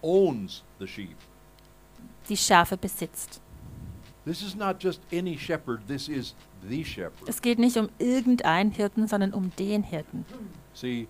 [0.00, 1.16] owns the sheep.
[2.28, 3.40] Die Schafe besitzt.
[4.24, 6.34] This is not just any shepherd, this is
[6.68, 7.28] the shepherd.
[7.28, 10.24] Es geht nicht um irgendeinen Hirten, sondern um den Hirten.
[10.74, 11.08] See,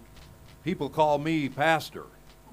[0.62, 2.06] people call me pastor.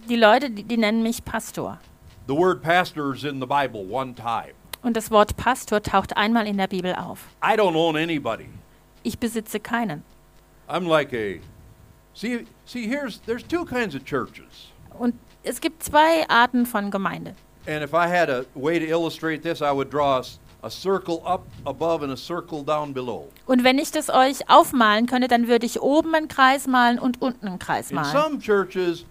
[0.10, 1.80] Die Leute, die, die nennen mich Pastor.
[2.28, 4.54] The word pastor is in the Bible one time.
[4.82, 7.28] Und das Wort Pastor taucht einmal in der Bibel auf.
[7.44, 8.50] I don't own anybody.
[9.04, 10.04] Ich besitze keinen.
[10.68, 11.40] I'm like a
[12.16, 14.72] See, see here's there's two kinds of churches.
[14.98, 17.36] Und es gibt zwei Arten von Gemeinde.
[17.68, 20.24] And if I had a way to illustrate this, I would draw a,
[20.68, 23.28] a circle up above and a circle down below.
[23.48, 27.22] Und wenn ich das euch aufmalen könnte, dann würde ich oben einen Kreis malen und
[27.22, 28.12] unten einen Kreis In malen.
[28.12, 29.06] some churches,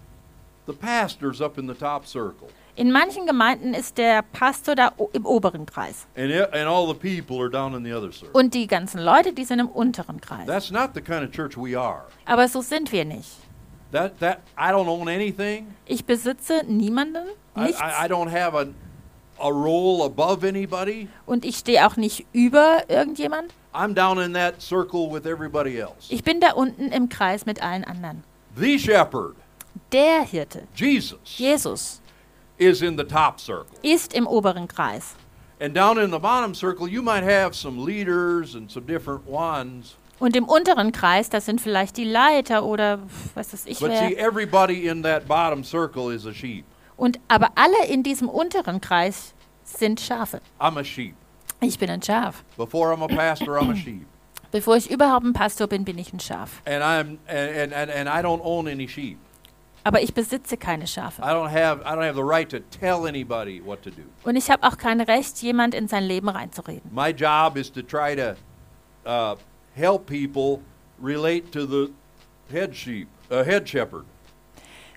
[0.66, 5.08] the pastor's up in the top circle, In manchen Gemeinden ist der Pastor da o-
[5.12, 6.06] im oberen Kreis.
[6.16, 8.30] and it, and all the people are down in the other circle.
[8.40, 10.46] Und die ganzen Leute, die sind im unteren Kreis.
[10.46, 12.02] That's not the kind of church we are.
[12.24, 13.30] Aber so sind wir nicht.
[13.94, 15.72] That that I don't own anything.
[15.86, 17.80] Ich besitze niemanden, nichts.
[17.80, 18.66] I, I don't have a
[19.40, 21.08] a role above anybody.
[21.26, 23.54] und ich stehe auch nicht über irgendjemand.
[23.72, 26.08] I'm down in that circle with everybody else.
[26.08, 28.24] Ich bin da unten im Kreis mit allen anderen.
[28.56, 29.36] The shepherd,
[29.92, 32.00] Der Hirte, Jesus, Jesus,
[32.58, 33.78] is in the top circle.
[33.82, 35.14] ist im oberen Kreis.
[35.60, 39.94] And down in the bottom circle, you might have some leaders and some different ones.
[40.18, 43.00] Und im unteren Kreis, das sind vielleicht die Leiter oder
[43.34, 44.18] was weiß ich But see, wer.
[44.18, 46.64] everybody in that bottom circle is a sheep.
[46.96, 50.40] Und aber alle in diesem unteren Kreis sind Schafe.
[50.60, 51.14] I'm a sheep.
[51.60, 52.44] Ich bin ein Schaf.
[52.56, 54.06] Before I'm a pastor, I'm a sheep.
[54.52, 56.62] Bevor ich überhaupt ein Pastor bin, bin ich ein Schaf.
[56.64, 59.18] And I'm and, and, and I don't own any sheep.
[59.82, 61.20] Aber ich besitze keine Schafe.
[61.20, 64.02] I don't have I don't have the right to tell anybody what to do.
[64.22, 66.88] Und ich habe auch kein Recht, jemand in sein Leben reinzureden.
[66.94, 68.36] My job is to try to
[69.04, 69.36] uh,
[69.76, 70.60] help people
[71.00, 71.92] relate to the
[72.50, 74.04] head sheep, uh, head shepherd.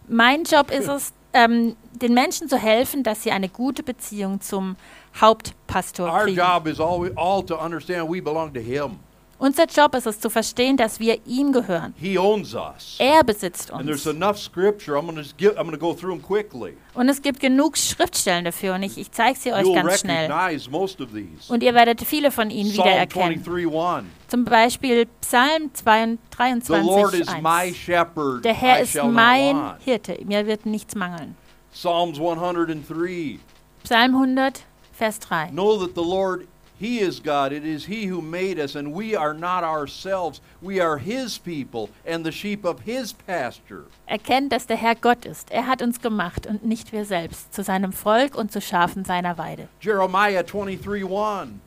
[0.08, 4.76] Mein Job ist es, ähm, den Menschen zu helfen, dass sie eine gute Beziehung zum
[5.20, 6.38] Hauptpastor Our kriegen.
[6.38, 9.00] job is all, all to understand we belong to Him.
[9.40, 11.94] Unser Job ist es zu verstehen, dass wir ihm gehören.
[12.00, 12.96] He owns us.
[12.98, 14.16] Er besitzt And there's uns.
[14.16, 14.98] enough scripture.
[14.98, 15.52] I'm going to give.
[15.60, 16.76] I'm going to go through them quickly.
[16.96, 20.32] Und es gibt genug Schriftstellen dafür und ich, ich zeige sie euch You'll ganz schnell.
[20.32, 21.54] recognize most of these.
[21.54, 23.44] Und ihr werdet viele von ihnen Psalm wiedererkennen.
[23.44, 24.04] 23:1.
[24.28, 27.76] Zum Beispiel Psalm The Lord is 23, my 1.
[27.78, 28.44] shepherd.
[28.44, 29.84] Der Herr I ist shall not mein want.
[29.84, 31.36] Hirte, mir wird nichts mangeln.
[31.72, 33.40] Psalms 103.
[33.84, 35.52] Psalm 100, Vers 3.
[35.52, 36.48] Know that the Lord,
[36.80, 37.52] He is God.
[37.52, 40.42] It is He who made us, and we are not ourselves.
[40.62, 43.86] We are His people and the sheep of His pasture.
[44.08, 45.50] Erkennt, dass der Herr Gott ist.
[45.52, 49.38] Er hat uns gemacht und nicht wir selbst, zu seinem Volk und zu Schafen seiner
[49.38, 49.68] Weide.
[49.82, 51.60] Jeremiah 23:1.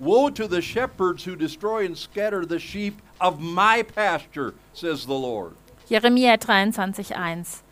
[0.00, 5.12] Woe to the shepherds who destroy and scatter the sheep of my pasture, says the
[5.12, 5.54] Lord.
[5.88, 7.62] Jeremia 23, 1.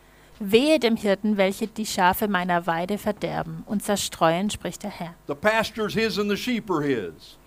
[0.50, 5.14] Wehe dem Hirten, welche die Schafe meiner Weide verderben und zerstreuen, spricht der Herr.
[5.28, 7.38] The pasture's His and the sheep are His.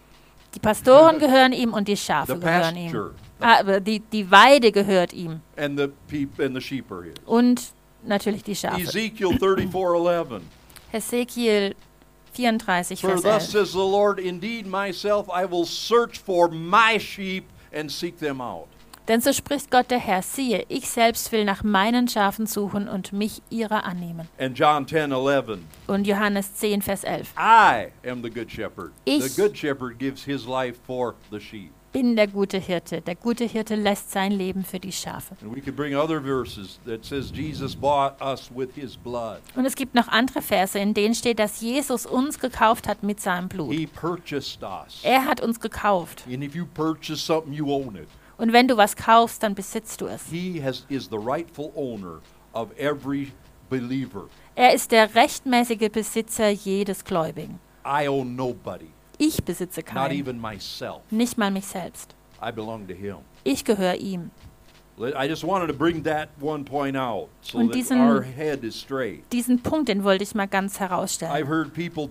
[0.53, 3.11] Die Pastoren gehören ihm und die Schafe The gehören ihm.
[3.41, 7.15] Ah, aber die, die Weide gehört ihm And the, peop- and the sheep are His.
[7.25, 7.61] und
[8.03, 8.81] natürlich die Schafe.
[8.81, 10.41] Ezekiel 34:11.
[10.91, 11.75] Hesekiel
[12.33, 13.51] 34, For Vers thus 11.
[13.51, 18.67] says the Lord, indeed myself I will search for my sheep and seek them out.
[19.07, 23.13] Denn so spricht Gott der Herr, siehe, ich selbst will nach meinen Schafen suchen und
[23.13, 24.27] mich ihrer annehmen.
[24.39, 25.59] And John 10:11.
[25.87, 27.33] Und Johannes 10, Vers 11.
[27.37, 28.91] I am the good shepherd.
[29.05, 31.71] Ich- the good shepherd gives his life for the sheep.
[31.91, 32.99] Bin der gute Hirte.
[32.99, 35.37] Der gute Hirte lässt sein Leben für die Schafe.
[35.41, 39.37] And we could bring other verses that says Jesus bought us with his blood.
[39.55, 43.21] Und es gibt noch andere Verse, in denen steht, dass Jesus uns gekauft hat mit
[43.21, 43.71] seinem Blut.
[43.71, 44.99] He purchased us.
[45.03, 46.23] Er hat uns gekauft.
[46.29, 48.09] And if you purchase something, you own it.
[48.37, 50.23] Und wenn du was kaufst, dann besitzt du es.
[50.29, 52.19] He has is the rightful owner
[52.53, 53.31] of every
[53.69, 54.25] believer.
[54.55, 57.59] Er ist der rechtmäßige Besitzer jedes Gläubigen.
[57.85, 60.19] I own nobody, Ich besitze not keinen.
[60.19, 61.01] even myself.
[61.11, 62.13] Nicht mal mich selbst.
[62.41, 63.17] I belong to him.
[63.43, 64.31] Ich gehöre ihm.
[64.97, 68.63] I just wanted to bring that one point out so Und that diesen- our head
[68.63, 69.23] is straight.
[69.31, 71.47] Diesen Punkt, den wollte ich mal ganz I've herausstellen.
[71.47, 72.09] heard people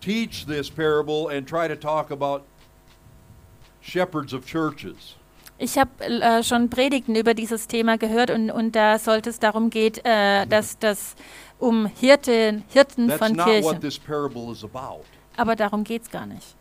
[0.00, 2.42] teach this parable and try to talk about
[3.86, 5.16] shepherds of churches.
[5.58, 9.70] Ich habe äh, schon Predigten über dieses Thema gehört und, und da sollte es darum
[9.70, 11.14] geht, äh, dass das
[11.58, 13.80] um Hirte, Hirten That's von not what Kirchen.
[13.80, 15.04] this parable is about.
[15.38, 16.54] Aber darum geht es gar nicht.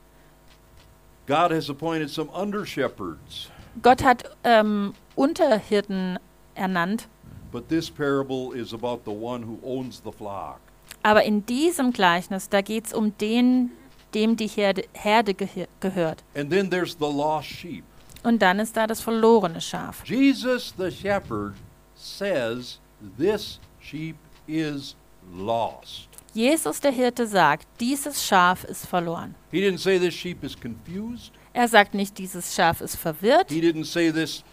[1.27, 3.49] God has appointed some under shepherds,
[3.81, 6.19] Gott hat ähm, Unterhirten
[6.53, 7.07] ernannt,
[7.51, 10.59] but this parable is about the one who owns the flock.
[11.03, 13.71] aber in diesem Gleichnis, da geht es um den,
[14.15, 16.23] dem die Herde, Herde gehir- gehört.
[16.36, 17.84] And then there's the lost sheep.
[18.23, 20.04] Und dann ist da das verlorene Schaf.
[20.06, 21.54] Jesus the shepherd
[21.95, 22.80] says
[23.17, 24.15] this sheep
[24.47, 24.95] is
[25.36, 26.08] lost.
[26.34, 29.36] Jesus, der Hirte, sagt, dieses Schaf ist verloren.
[29.51, 31.32] He didn't say this sheep is confused.
[31.54, 34.43] Er sagt nicht, dieses Schaf ist verwirrt He didn't say this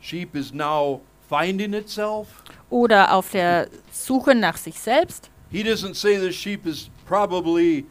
[0.00, 2.42] sheep is now finding itself.
[2.70, 5.30] oder auf der Suche nach sich selbst.
[5.50, 7.84] He doesn't say this sheep is probably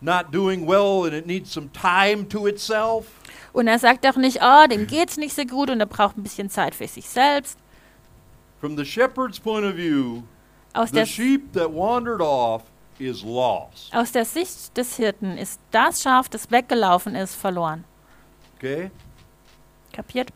[0.00, 3.06] not doing well and it needs some time to itself.
[3.52, 6.22] Und er sagt auch nicht, oh, dem geht's nicht so gut und er braucht ein
[6.22, 7.58] bisschen Zeit für sich selbst.
[8.60, 10.22] From the shepherd's point of view,
[10.74, 12.64] Aus the der, sheep that wandered off
[12.98, 13.94] is lost.
[13.94, 17.84] aus der Sicht des Hirten ist das Schaf, das weggelaufen ist, verloren.
[18.56, 18.90] Okay?
[19.92, 20.30] Kapiert?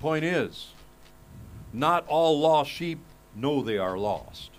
[0.00, 0.74] Point is,
[1.72, 2.98] not all lost sheep
[3.34, 4.50] know they are lost.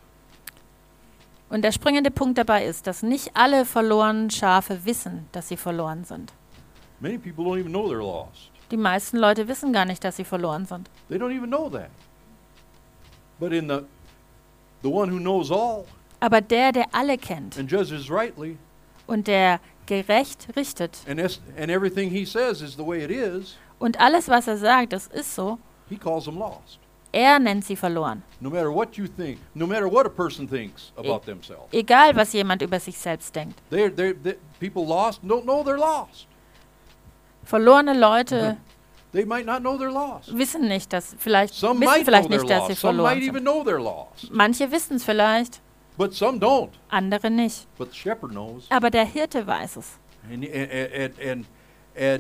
[1.52, 6.06] Und der springende Punkt dabei ist, dass nicht alle verlorenen Schafe wissen, dass sie verloren
[6.06, 6.32] sind.
[7.02, 8.52] Many people don't even know they're lost.
[8.72, 10.90] Die meisten Leute wissen gar nicht, dass sie verloren sind.
[11.10, 11.90] They don't even know that.
[13.40, 13.82] But in the
[14.82, 15.86] the one who knows all
[16.22, 18.58] Aber der, der alle kennt and judges rightly,
[19.08, 23.58] und der gerecht richtet and es- and everything he says is the way it is,
[23.80, 25.58] und alles, was er sagt, das ist so,
[25.90, 26.80] he calls them lost.
[27.12, 28.24] Er nennt sie verloren.
[28.40, 32.34] No matter what you think, no matter what a person thinks about themselves, Egal, was
[32.34, 33.60] jemand über sich selbst denkt.
[33.70, 34.14] they're, they
[34.60, 36.28] people lost don't know they're lost.
[37.44, 38.58] Verlorene Leute
[39.14, 40.34] They might not know they're lost.
[40.38, 44.32] wissen nicht, dass vielleicht Some wissen vielleicht nicht, dass sie verloren sind.
[44.32, 45.60] Manche wissen es vielleicht,
[45.98, 46.70] But some don't.
[46.90, 47.68] andere nicht.
[47.78, 48.68] But the shepherd knows.
[48.70, 50.00] Aber der Hirte weiß es.
[50.32, 50.72] And, and,
[51.20, 51.46] and, and,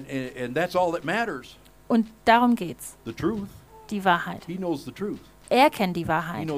[0.09, 1.55] and, and that's all that matters
[1.87, 2.97] Und darum geht's.
[3.05, 3.47] the truth.
[3.91, 4.45] Die Wahrheit.
[4.47, 6.49] He knows the truth, Er kennt die he Wahrheit.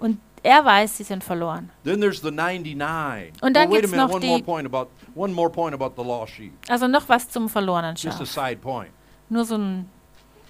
[0.00, 1.70] Und er weiß, sie sind verloren.
[1.84, 3.32] Then there's the 99.
[3.42, 6.00] Und dann oh, gibt's minute, noch one more die- point about one more point about
[6.00, 6.52] the lost sheep.
[6.68, 8.48] Also noch was zum verlorenen Just a Schaf.
[8.48, 8.90] side point.
[9.28, 9.88] Nur so ein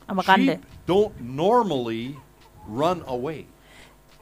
[0.06, 0.52] am Rande.
[0.52, 2.16] Sheep don't normally
[2.68, 3.46] run away.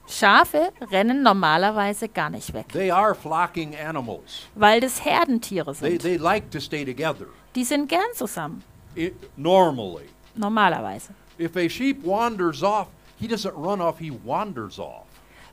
[0.08, 4.46] Schafe rennen normalerweise gar nicht weg, They are flocking animals.
[4.54, 6.02] weil das Herdentiere They, sind.
[6.02, 7.26] they like to stay together.
[7.56, 8.62] Die sind gern zusammen,
[8.94, 10.04] It, normally.
[10.36, 11.12] normalerweise.
[11.38, 15.06] If a sheep wanders off, he doesn't run off, he wanders off.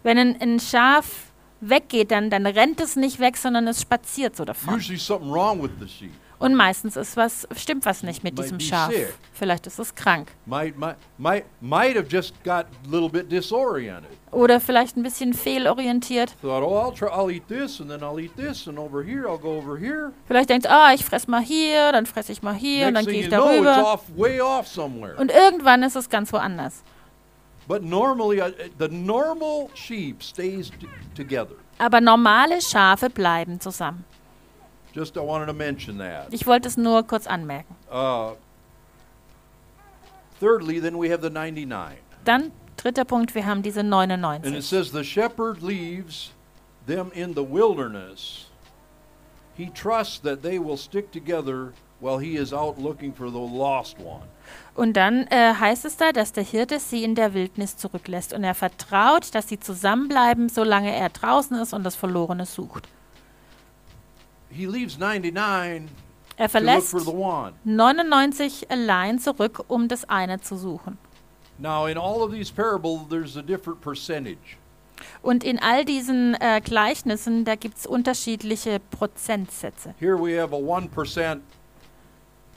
[0.03, 4.45] Wenn ein, ein Schaf weggeht, dann, dann rennt es nicht weg, sondern es spaziert so
[4.45, 4.75] davon.
[4.75, 6.11] Usually something wrong with the sheep.
[6.43, 8.91] Und meistens ist was, stimmt was nicht mit diesem Schaf.
[9.31, 10.27] Vielleicht ist es krank.
[10.45, 14.09] Might, might, might, might have just got a little bit disoriented.
[14.29, 16.35] Oder vielleicht ein bisschen fehlorientiert.
[16.43, 16.93] Oh.
[20.27, 23.21] Vielleicht denkt, ah, ich fress mal hier, dann fress ich mal hier und dann gehe
[23.21, 24.01] ich darüber.
[25.17, 26.83] Und irgendwann ist es ganz woanders.
[27.69, 31.55] Uh, the normal sheep stays t- together.
[31.77, 34.03] Aber normale Schafe bleiben zusammen.
[34.93, 36.27] Just I wanted to mention that.
[36.31, 37.75] Ich wollte es nur kurz anmerken.
[37.91, 38.35] Uh,
[40.39, 41.97] thirdly, then we have the 99.
[42.25, 44.61] Dann dritter Punkt, wir haben diese And it 99.
[44.61, 46.31] says, The shepherd leaves
[46.85, 48.47] them in the wilderness.
[49.55, 53.97] He trusts that they will stick together while he is out looking for the lost
[53.99, 54.27] one.
[54.75, 58.33] Und dann äh, heißt es da, dass der Hirte sie in der Wildnis zurücklässt.
[58.33, 62.87] Und er vertraut, dass sie zusammenbleiben, solange er draußen ist und das Verlorene sucht.
[64.53, 65.89] He leaves 99
[66.37, 67.53] Er to look verlässt for the one.
[67.63, 70.97] 99 allein zurück, um das eine zu suchen.
[71.59, 74.57] Now, in all of these parables, there's a different percentage.
[75.21, 79.93] Und in all diesen äh, Gleichnissen, da gibt es unterschiedliche Prozentsätze.
[79.99, 81.41] Here we have a 1%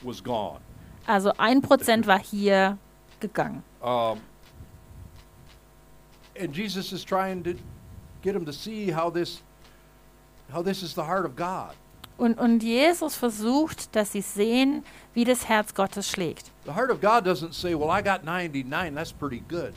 [0.01, 0.59] was gone.
[1.05, 2.77] Also ein Prozent war hier
[3.19, 3.63] gegangen.
[3.81, 4.19] Um,
[6.39, 7.53] and Jesus is trying to
[8.21, 9.41] get them to see how this,
[10.51, 11.75] how this is the heart of God.
[12.17, 16.51] Und, und Jesus versucht, dass sie sehen, wie das Herz Gottes schlägt.
[16.65, 18.95] The heart of God doesn't say, "Well, I got 99.
[18.95, 19.73] That's pretty good."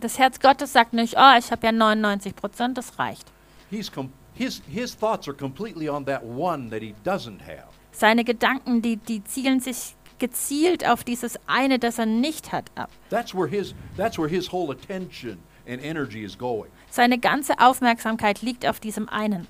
[0.00, 3.26] Das Herz Gottes sagt nicht, oh, ich habe ja 99 Prozent, das reicht.
[3.70, 7.68] He's com- his his thoughts are completely on that one that he doesn't have.
[7.90, 12.90] Seine Gedanken, die, die zielen sich gezielt auf dieses eine, das er nicht hat, ab.
[13.10, 16.70] That's where his that's where his whole attention and energy is going.
[16.90, 19.48] Seine ganze Aufmerksamkeit liegt auf diesem einen.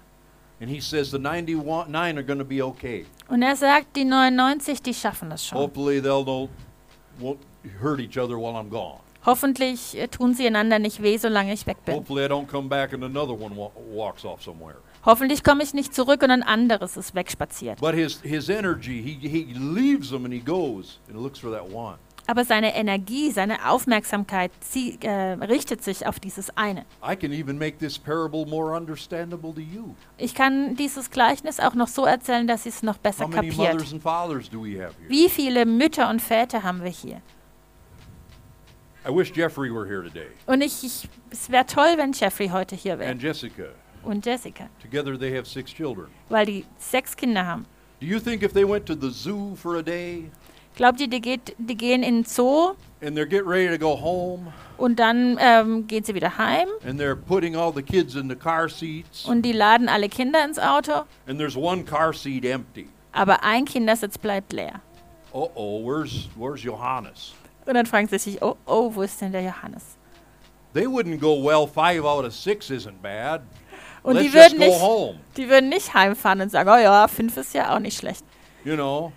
[0.61, 3.07] And he says the 99 are going to be okay.
[3.29, 5.59] Und er sagt, die 99, die schaffen es schon.
[5.59, 6.49] Hopefully they'll don't
[7.21, 7.39] won't
[7.81, 9.01] hurt each other while I'm gone.
[9.25, 11.95] Hoffentlich äh, tun sie einander nicht weh, solange ich weg bin.
[11.95, 14.77] Hopefully I don't come back and another one wa- walks off somewhere.
[15.05, 17.81] Hoffentlich komme ich nicht zurück und ein anderes ist wegspaziert.
[17.81, 21.71] But his his energy, he he leaves them and he goes and looks for that
[21.71, 21.99] one.
[22.31, 25.11] Aber seine Energie, seine Aufmerksamkeit sie, äh,
[25.43, 26.85] richtet sich auf dieses eine.
[27.03, 29.95] I can even make this parable more understandable to you.
[30.19, 33.57] Ich kann dieses Gleichnis auch noch so erzählen, dass sie es noch besser How kapiert.
[33.57, 35.09] mothers and fathers do we have here?
[35.09, 37.23] Wie viele Mütter und Väter haben wir hier?
[39.07, 42.77] I wish Jeffrey were here today Und ich, ich, es wäre toll, wenn Jeffrey heute
[42.77, 43.65] hier wäre and Jessica.
[44.03, 46.09] und Jessica, Together they have six children.
[46.29, 47.65] weil die sechs Kinder haben.
[48.01, 50.31] Do you think if they went to the zoo for a day
[50.79, 54.01] Glaubt ihr, die, geht, die gehen in den Zoo and they're getting ready to go
[54.01, 58.29] home und dann ähm, gehen sie wieder heim and they're putting all the kids in
[58.29, 62.45] the car seats und die laden alle Kinder ins Auto, and there's one car seat
[62.45, 62.89] empty?
[63.13, 64.81] aber ein Kindersitz bleibt leer.
[65.33, 67.35] Uh oh, where's where's Johannes?
[67.67, 69.97] Und dann fragen sie sich, oh, oh, wo ist denn der Johannes?
[70.75, 73.43] They wouldn't go, well, five out of six isn't bad.
[74.05, 75.21] Und Let's die just würden, go nicht, home.
[75.37, 78.25] die würden nicht heimfahren und sagen, oh ja, fünf ist ja auch nicht schlecht.
[78.65, 79.13] You know,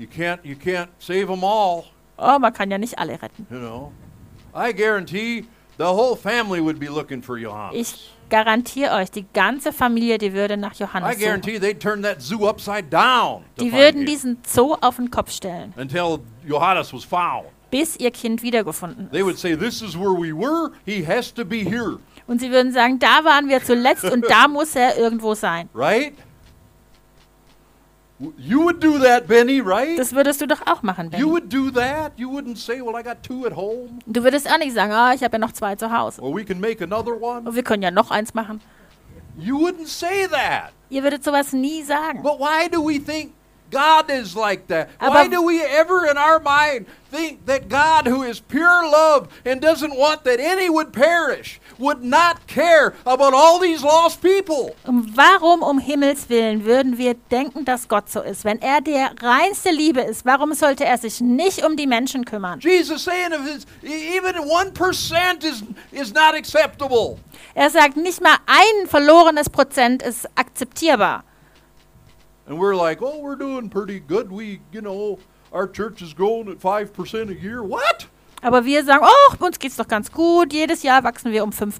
[0.00, 1.84] you can't you can't save them all.
[2.16, 3.46] Oh, man kann ja nicht alle retten.
[3.50, 3.92] You know,
[4.54, 5.46] I guarantee
[5.78, 7.76] the whole family would be looking for Johannes.
[7.76, 11.24] Ich garantiere euch, die ganze Familie, die würde nach I Johannes suchen.
[11.24, 14.96] guarantee they'd turn that zoo upside down to Die find würden him diesen Zoo auf
[14.96, 17.46] den Kopf stellen, until Johannes was found.
[17.70, 19.26] bis ihr Kind wiedergefunden They ist.
[19.26, 20.72] would say, "This is where we were.
[20.84, 24.46] He has to be here." Und sie würden sagen, da waren wir zuletzt und da
[24.48, 25.68] muss er irgendwo sein.
[25.74, 26.12] Right?
[28.36, 29.98] You would do that, Benny, right?
[29.98, 31.22] Das würdest du doch auch machen, Benny.
[31.22, 32.12] You would do that.
[32.16, 35.14] You wouldn't say, "Well, I got two at home, Du würdest auch nicht sagen, ah,
[35.14, 36.20] ich habe ja noch zwei zu Hause.
[36.20, 38.60] or we can make another one." Und wir können ja noch eins machen.
[39.38, 40.72] You wouldn't say that.
[40.90, 42.22] Ihr würdet sowas nie sagen.
[42.22, 43.32] But why do we think
[43.70, 44.88] God is like that.
[44.98, 49.28] Aber- Why do we ever in our mind think that God, who is pure love
[49.46, 54.74] and doesn't want that any would perish, would not care about all these lost people?
[54.86, 58.44] Und warum um Himmels willen würden wir denken, dass Gott so ist?
[58.44, 62.60] Wenn er der reinste Liebe ist, warum sollte er sich nicht um die Menschen kümmern?
[62.60, 67.18] Jesus saying if it's, e- even 1% is, is not acceptable.
[67.54, 71.24] Er sagt, nicht mal ein verlorenes Prozent ist akzeptierbar.
[72.46, 74.30] And we're like, oh, we're doing pretty good.
[74.30, 75.18] We, you know,
[75.52, 77.62] our church is growing at 5% a year.
[77.62, 78.06] What?
[78.42, 81.70] Aber wir sagen, oh, uns geht's doch ganz gut, jedes Jahr wachsen wir um 5%.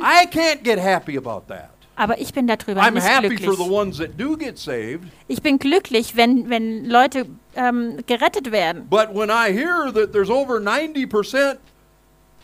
[0.00, 1.70] I can't get happy about that.
[1.96, 3.70] Aber ich bin darüber I'm nicht happy for the glücklich.
[3.70, 5.04] ones that do get saved.
[5.28, 8.86] Ich bin glücklich, wenn, wenn Leute ähm, gerettet werden.
[8.88, 11.56] But when I hear that there's over 90%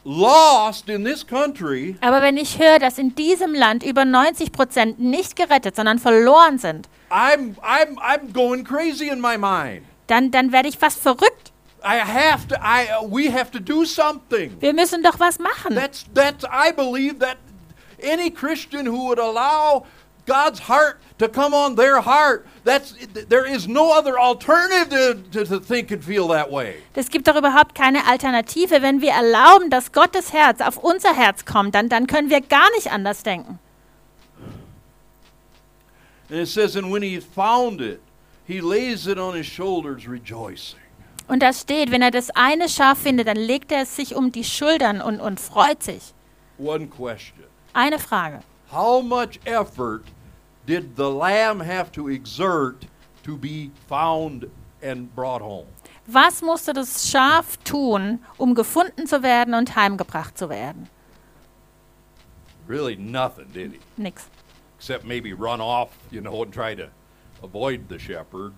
[0.04, 5.00] lost in this country, Aber wenn ich höre, dass in diesem Land über 90 Prozent
[5.00, 9.82] nicht gerettet, sondern verloren sind, I'm, I'm, I'm going crazy in my mind.
[10.06, 11.35] dann, dann werde ich fast verrückt.
[11.86, 14.56] I have to, I, uh, we have to do something.
[14.60, 15.76] Wir müssen doch was machen.
[15.76, 17.38] That's, that's, I believe that
[18.00, 19.86] any Christian who would allow
[20.26, 22.94] God's heart to come on their heart, that's,
[23.28, 26.82] there is no other alternative to, to think and feel that way.
[26.96, 28.82] Es gibt doch überhaupt keine Alternative.
[28.82, 32.68] Wenn wir erlauben, dass Gottes Herz auf unser Herz kommt, dann, dann können wir gar
[32.74, 33.60] nicht anders denken.
[36.28, 38.00] And it says, and when he found it,
[38.44, 40.80] he lays it on his shoulders rejoicing.
[41.28, 44.30] Und da steht, wenn er das eine Schaf findet, dann legt er es sich um
[44.32, 46.14] die Schultern und, und freut sich.
[46.58, 47.44] One question.
[47.72, 48.40] Eine Frage.
[48.72, 50.02] How much effort
[50.66, 52.86] did the lamb have to exert
[53.24, 54.46] to be found
[54.82, 55.66] and brought home?
[56.06, 60.88] Was musste das Schaf tun, um gefunden zu werden und heimgebracht zu werden?
[62.68, 63.80] Really nothing, did he?
[63.96, 64.28] Nix.
[64.78, 66.88] Except maybe run off, you know, and try to
[67.42, 68.52] avoid the shepherd.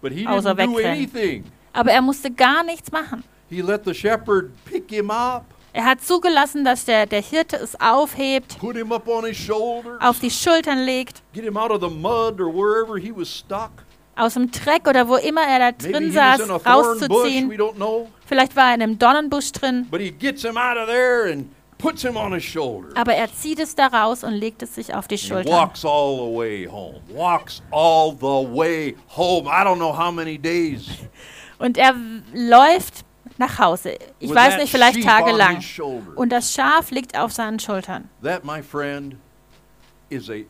[0.00, 0.84] But he Außer didn't do wegrennen.
[0.92, 1.44] anything.
[1.74, 3.22] Aber er musste gar nichts machen.
[3.50, 5.44] He let the shepherd pick him up,
[5.76, 10.00] Er hat zugelassen, dass der, der Hirte es aufhebt, put him up on his shoulders,
[10.00, 13.72] auf die Schultern legt, get him out of the mud or wherever he was stuck.
[14.14, 17.52] aus dem Dreck oder wo immer er da drin saß, rauszuziehen.
[18.24, 19.88] Vielleicht war er in einem Dornenbusch drin,
[22.94, 25.52] aber er zieht es da raus und legt es sich auf die Schultern.
[25.52, 27.00] walks all the way home.
[27.12, 29.48] Walks all the way home.
[29.48, 30.86] I don't know how many days.
[31.58, 31.94] Und er
[32.32, 33.04] läuft
[33.38, 33.98] nach Hause.
[34.18, 35.62] Ich with weiß nicht, vielleicht tagelang.
[36.14, 38.08] Und das Schaf liegt auf seinen Schultern.
[38.22, 39.16] That, my friend,
[40.10, 40.44] is a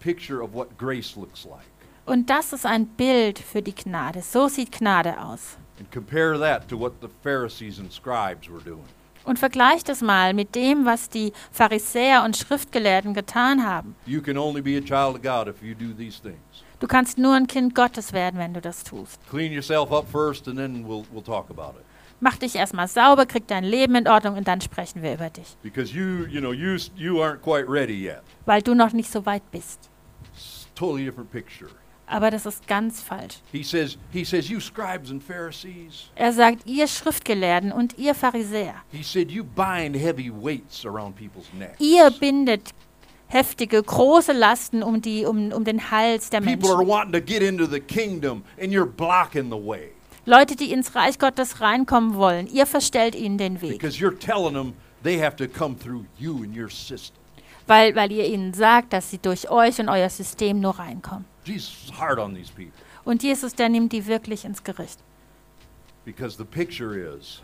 [0.00, 1.66] picture of what grace looks like.
[2.04, 4.22] Und das ist ein Bild für die Gnade.
[4.22, 5.56] So sieht Gnade aus.
[5.78, 8.84] And compare that to what the Pharisees and scribes were doing.
[9.24, 13.94] Und vergleicht es mal mit dem, was die Pharisäer und Schriftgelehrten getan haben.
[14.04, 16.64] You can only be a child of God if you do these things.
[16.82, 19.20] Du kannst nur ein Kind Gottes werden, wenn du das tust.
[19.30, 21.84] Clean yourself up first, and then we'll, we'll talk about it.
[22.18, 25.56] Mach dich erstmal sauber, krieg dein Leben in Ordnung und dann sprechen wir über dich.
[25.62, 28.22] Because you, you know, you, you aren't quite ready yet.
[28.46, 29.90] Weil du noch nicht so weit bist.
[30.34, 31.70] It's a totally different picture.
[32.08, 33.36] Aber das ist ganz falsch.
[33.52, 36.10] He says, he says, you scribes and Pharisees.
[36.16, 41.46] Er sagt, ihr Schriftgelehrten und ihr Pharisäer, He said, you bind heavy weights around people's
[41.56, 41.78] necks.
[41.78, 42.70] ihr bindet
[43.32, 46.88] heftige, große Lasten um, die, um, um den Hals der People are Menschen.
[46.88, 49.90] wanting to get into the kingdom, and you're blocking the way
[50.24, 53.72] Leute, die ins Reich Gottes reinkommen wollen, ihr verstellt ihnen den Weg.
[53.72, 57.16] because you're telling them they have to come through you and your system.
[57.66, 61.24] Weil, weil ihr ihnen sagt, dass sie durch euch und euer System nur reinkommen.
[61.44, 62.72] Jesus is hard on these people
[63.04, 64.98] Und Jesus, der nimmt die wirklich ins Gericht.
[66.04, 67.40] because the picture is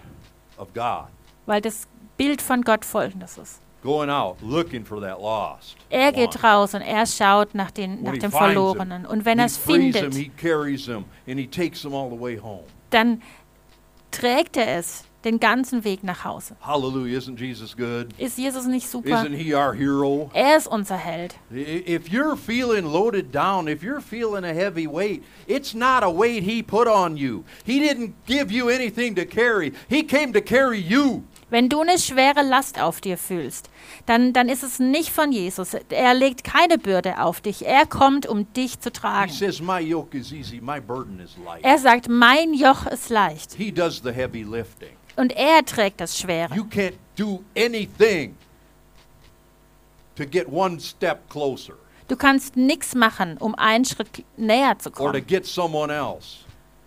[0.56, 1.08] of God
[1.46, 1.86] Weil das
[2.16, 3.60] Bild von Gott folgendes ist.
[3.88, 5.76] Going out looking for that lost.
[5.90, 9.06] Er geht raus und er schaut nach, den, nach dem Verlorenen.
[9.06, 12.36] Und wenn er es findet, he carries him, and he takes them all the way
[12.36, 12.64] home.
[12.90, 13.22] dann
[14.10, 16.56] trägt er es den ganzen Weg nach Hause.
[16.60, 17.18] Hallelujah!
[17.18, 18.08] Isn't Jesus good?
[18.18, 19.22] Ist Jesus nicht super?
[19.22, 20.30] Isn't he our hero?
[20.32, 21.34] Er ist unser Held.
[21.50, 26.44] If you're feeling loaded down, if you're feeling a heavy weight, it's not a weight
[26.44, 27.44] he put on you.
[27.64, 29.72] He didn't give you anything to carry.
[29.88, 31.24] He came to carry you.
[31.50, 33.70] Wenn du eine schwere Last auf dir fühlst,
[34.06, 35.74] dann, dann ist es nicht von Jesus.
[35.88, 37.64] Er legt keine Bürde auf dich.
[37.66, 39.32] Er kommt, um dich zu tragen.
[39.32, 41.64] says, My yoke is easy, my burden is light.
[41.64, 43.54] Er sagt, mein Joch ist leicht.
[43.54, 44.90] He does the heavy lifting.
[45.16, 46.54] Und er trägt das Schwere.
[46.54, 48.36] You can't do anything
[50.16, 51.74] to get one step closer
[52.08, 55.26] Du kannst nichts machen, um einen Schritt näher zu or to kommen.
[55.26, 56.38] get someone else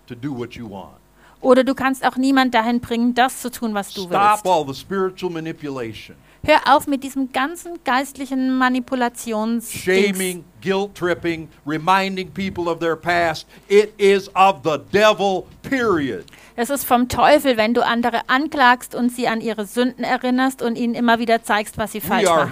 [0.08, 1.01] to do what you want.
[1.42, 4.46] Oder du kannst auch niemand dahin bringen, das zu tun, was du Stop willst.
[4.46, 6.16] all the spiritual manipulation.
[6.44, 9.72] Hör auf mit diesem ganzen geistlichen Manipulations.
[9.72, 13.48] shaming, guilt tripping, reminding people of their past.
[13.68, 16.26] It is of the devil, period.
[16.58, 20.76] Es ist vom Teufel, wenn du andere anklagst und sie an ihre Sünden erinnerst und
[20.76, 22.52] ihnen immer wieder zeigst, was sie falsch machen.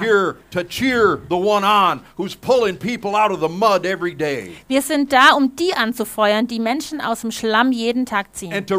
[4.68, 8.54] Wir sind da, um die anzufeuern, die Menschen aus dem Schlamm jeden Tag ziehen.
[8.54, 8.72] and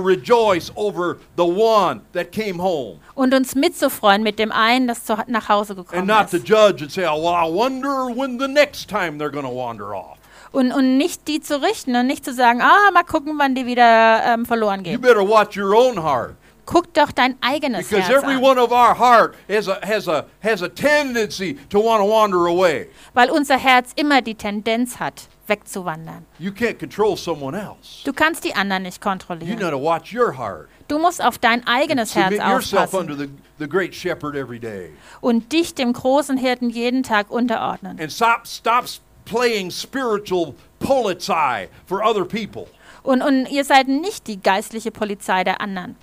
[3.14, 6.48] Und uns mitzufreuen mit dem einen, das nach Hause and gekommen not to ist.
[6.48, 9.94] judge and say, oh, well, I wonder when the next time they're going to wander
[9.94, 10.18] off.
[10.52, 13.66] Und, und nicht die zu richten und nicht zu sagen, ah, mal gucken, wann die
[13.66, 15.00] wieder ähm, verloren You gehen.
[15.00, 16.34] better watch your own heart
[16.66, 18.42] Guck doch dein eigenes because Herz every an.
[18.42, 22.46] one of our heart has a, has a, has a tendency to want to wander
[22.46, 22.88] away.
[23.12, 26.24] Weil unser Herz immer die Tendenz hat, wegzuwandern.
[26.38, 28.04] You can't control someone else.
[28.04, 29.58] Du kannst die anderen nicht You kontrollieren.
[29.58, 30.68] got to watch your heart.
[30.86, 34.58] Du musst auf dein eigenes Herz Submit yourself aufpassen under the, the great shepherd every
[34.60, 34.90] day.
[35.20, 37.98] und dich dem großen Hirten jeden Tag unterordnen.
[38.00, 38.84] And stop, stop
[39.30, 42.66] playing spiritual polizei for other people
[43.02, 45.96] Und, und ihr seid nicht die geistliche Polizei der anderen.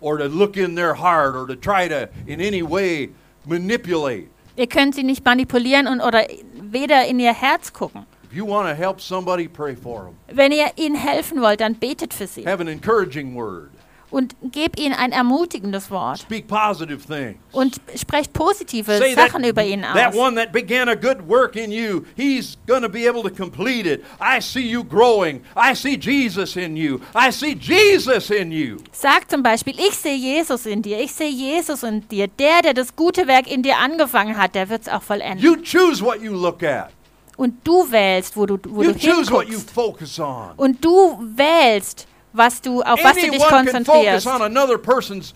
[0.00, 3.10] or to look in their heart or to try to, in any way,
[3.46, 4.28] manipulate.
[4.56, 6.26] Ihr könnt sie nicht manipulieren und oder
[6.60, 8.04] weder in ihr Herz gucken.
[8.30, 10.16] If you want to help somebody, pray for them.
[10.36, 13.70] Wenn ihr ihnen helfen wollt, dann betet für sie Have an encouraging word.
[14.12, 17.36] Und gebt ihnen ein ermutigendes Wort Speak positive things.
[17.50, 20.14] und sprecht positive Say that, Sachen über ihn that aus.
[20.14, 23.86] one that began a good work in you, he's going to be able to complete
[23.90, 24.04] it.
[24.20, 25.40] I see you growing.
[25.56, 27.00] I see Jesus in you.
[27.14, 28.76] I see Jesus in you.
[28.92, 32.28] Sag zum Beispiel, ich sehe Jesus in dir, ich sehe Jesus in dir.
[32.28, 35.38] Der, der das gute Werk in dir angefangen hat, der wird es auch vollenden.
[35.42, 36.90] You choose what you look at.
[37.38, 39.70] Und du wählst, wo du, wo You du choose what you hinguckst.
[39.70, 40.50] focus on.
[40.58, 44.26] Und du wählst, was du, auf was du dich konzentrierst.
[44.26, 45.34] on another person's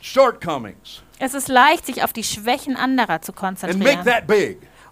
[0.00, 4.04] shortcomings Es ist leicht, sich auf die Schwächen anderer zu konzentrieren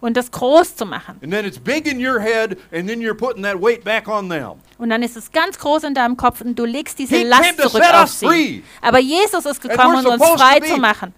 [0.04, 1.18] und das groß zu machen.
[1.22, 4.28] And then it's big in your head, and then you're putting that weight back on
[4.28, 4.60] them.
[4.76, 7.58] Und dann ist es ganz groß in deinem Kopf und du legst diese He Last
[7.58, 8.26] zurück auf sie.
[8.26, 8.60] free.
[8.82, 11.14] Aber Jesus ist gekommen, um uns frei zu machen.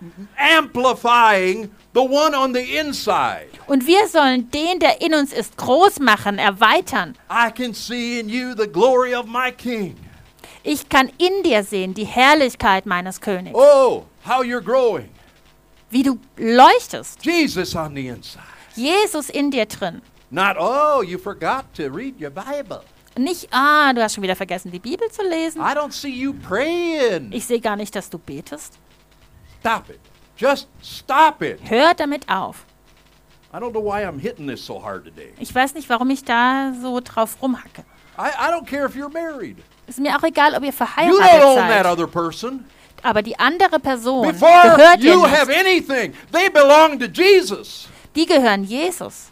[0.57, 3.49] amplifying the one on the inside.
[3.67, 7.17] Und wir sollen den, der in uns ist, groß machen, erweitern.
[7.29, 9.97] I can see in you the glory of my King.
[10.69, 13.57] Ich kann in dir sehen die Herrlichkeit meines Königs.
[13.57, 15.09] Oh, how you're growing.
[15.91, 17.25] Wie du leuchtest.
[17.25, 18.43] Jesus on the inside.
[18.75, 20.03] Jesus in dir drin.
[20.29, 22.83] Not, oh, you forgot to read your Bible.
[23.17, 25.61] Nicht, ah, du hast schon wieder vergessen, die Bibel zu lesen.
[25.61, 27.31] I don't see you praying.
[27.31, 28.77] Ich sehe gar nicht, dass du betest.
[29.61, 30.01] Stop it.
[30.37, 31.61] Just stop it.
[31.63, 32.67] Hör damit auf.
[33.55, 35.33] I don't know why I'm hitting this so hard today.
[35.39, 37.85] Ich weiß nicht, warum ich da so drauf rumhacke.
[38.19, 39.59] I, I don't care if you're married.
[39.87, 41.87] Ist mir auch egal, ob ihr You don't verheiratet own that seid.
[41.87, 42.65] other person.
[43.03, 45.59] Aber die andere Person Before gehört ihr you have nicht.
[45.61, 47.89] anything, they belong to Jesus.
[48.17, 49.31] Die gehören Jesus.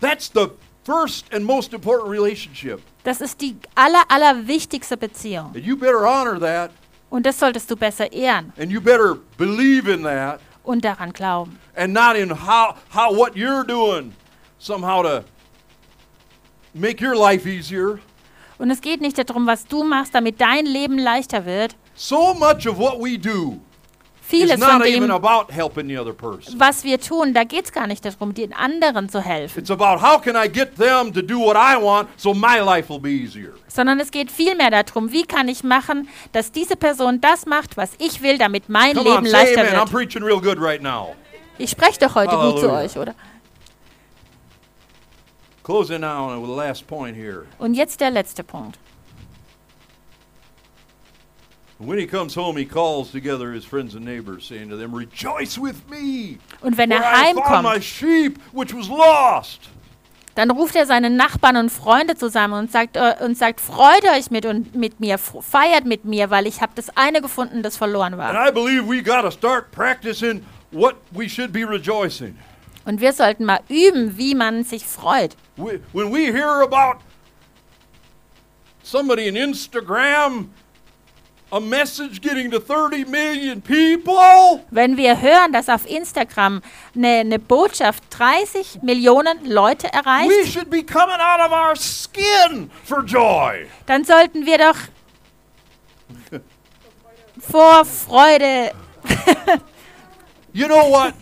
[0.00, 0.48] That's the
[0.84, 2.80] first and most important relationship.
[3.04, 5.52] Das ist die aller, aller wichtigste Beziehung.
[5.54, 6.72] And you better honor that,
[7.08, 11.58] Und das solltest du besser ehren and you better believe in that, und daran glauben.
[11.76, 14.12] and not in how, how what you're doing
[14.58, 15.24] somehow to
[16.74, 18.00] make your life easier.
[18.58, 21.76] Und es geht nicht darum, was du machst, damit dein Leben leichter wird.
[21.94, 23.60] So much of what we do
[24.28, 26.58] Vieles von not even dem, about helping the other person.
[26.58, 29.60] was wir tun, da geht es gar nicht darum, den anderen zu helfen.
[29.60, 32.88] It's about how can I get them to do what I want so my life
[32.88, 33.52] will be easier.
[33.68, 37.92] Sondern es geht vielmehr darum, wie kann ich machen, dass diese Person das macht, was
[37.98, 39.74] ich will, damit mein Come on, Leben say leichter amen.
[39.74, 39.90] I'm wird.
[39.92, 41.14] preaching real good right now.
[41.58, 43.14] Ich spreche doch heute gut zu euch, oder?
[45.66, 47.48] Closing now with the last point here.
[47.58, 48.78] Und jetzt der letzte Punkt.
[51.78, 55.58] When he comes home, he calls together his friends and neighbors, saying to them, Rejoice
[55.58, 56.38] with me!
[56.62, 59.68] Und wenn er found my heimkommt, sheep which was lost.
[60.36, 64.30] dann ruft er seine Nachbarn und Freunde zusammen und sagt, äh, und sagt freut euch
[64.30, 68.14] mit, und, mit mir, feiert mit mir, weil ich habe das eine gefunden, das verloren
[68.14, 68.48] And war.
[68.48, 72.38] I believe we got to start practicing what we should be rejoicing.
[72.86, 75.36] Und wir sollten mal üben, wie man sich freut.
[75.56, 77.00] We, when we hear about
[78.82, 80.50] somebody in Instagram,
[81.50, 86.62] a message getting to 30 million people, Wenn wir hören, dass auf Instagram
[86.94, 92.70] eine, eine Botschaft 30 Millionen Leute we erreicht, should be coming out of our skin
[92.84, 93.66] for joy.
[93.86, 94.76] dann sollten wir doch
[97.40, 98.70] vor Freude.
[100.52, 101.14] You know what?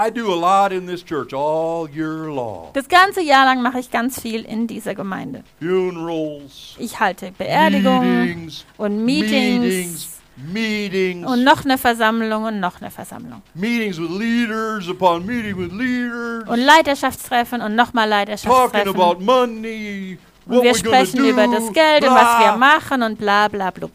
[0.00, 2.70] I do a lot in this church all year long.
[2.72, 5.42] Das ganze Jahr lang mache ich ganz viel in dieser Gemeinde.
[5.58, 12.80] Funerals, Ich halte Beerdigungen meetings, und Meetings, meetings, meetings, Und noch eine Versammlung und noch
[12.80, 13.42] eine Versammlung.
[13.54, 18.88] meetings with leaders upon meeting with leaders, Und Leiterschaftstreffen und nochmal talking Leiterschaftstreffen.
[19.00, 23.18] about money, what Und wir sprechen do, über das Geld und was wir machen und
[23.18, 23.90] bla bla blub.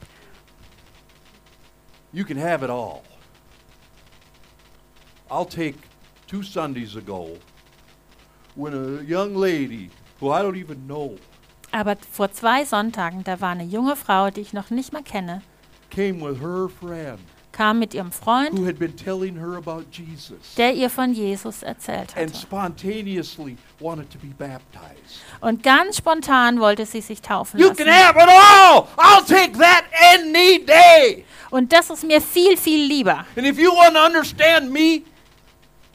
[2.12, 3.02] You can have it all.
[5.32, 5.76] I'll take
[6.34, 7.38] two Sundays ago
[8.56, 11.16] when a young lady who I don't even know
[11.72, 15.42] Aber vor zwei Sonntagen, da war eine junge Frau, die ich noch nicht mal kenne,
[15.92, 17.20] came with her friend
[17.52, 21.62] kam mit ihrem Freund, who had been telling her about Jesus der ihr von Jesus
[21.62, 22.40] erzählt and hatte.
[22.40, 25.22] spontaneously wanted to be baptized.
[25.40, 28.08] Und ganz spontan wollte sie sich taufen You can lassen.
[28.08, 28.88] have it all.
[28.98, 29.84] I'll take that
[30.16, 31.26] any day.
[31.52, 33.24] Und das ist mir viel, viel lieber.
[33.36, 35.04] And if you want to understand me,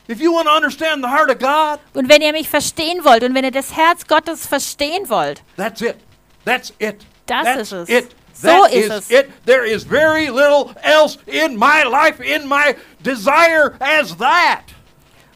[0.08, 5.42] God, Und wenn ihr mich verstehen wollt und wenn ihr das Herz Gottes verstehen wollt,
[5.56, 5.96] that's it.
[6.44, 7.04] That's it.
[7.26, 7.88] Das That's ist es.
[7.90, 8.14] it.
[8.32, 9.10] So That ist is es.
[9.10, 9.28] it.
[9.44, 14.62] There is very little else in my life, in my desire as that.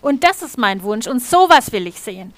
[0.01, 2.33] und das ist mein Wunsch und sowas will ich sehen.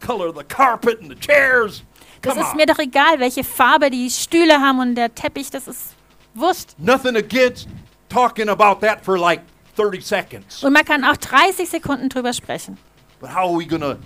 [0.00, 1.82] Color the carpet and the chairs.
[2.22, 2.56] Das ist on.
[2.56, 5.94] mir doch egal, welche Farbe die Stühle haben und der Teppich, das ist
[6.34, 6.74] Wurst.
[6.78, 7.68] Nothing against
[8.08, 9.42] talking about that for like
[9.76, 10.62] 30 seconds.
[10.62, 12.78] Und man kann auch 30 Sekunden drüber sprechen.
[13.20, 13.98] But how are we to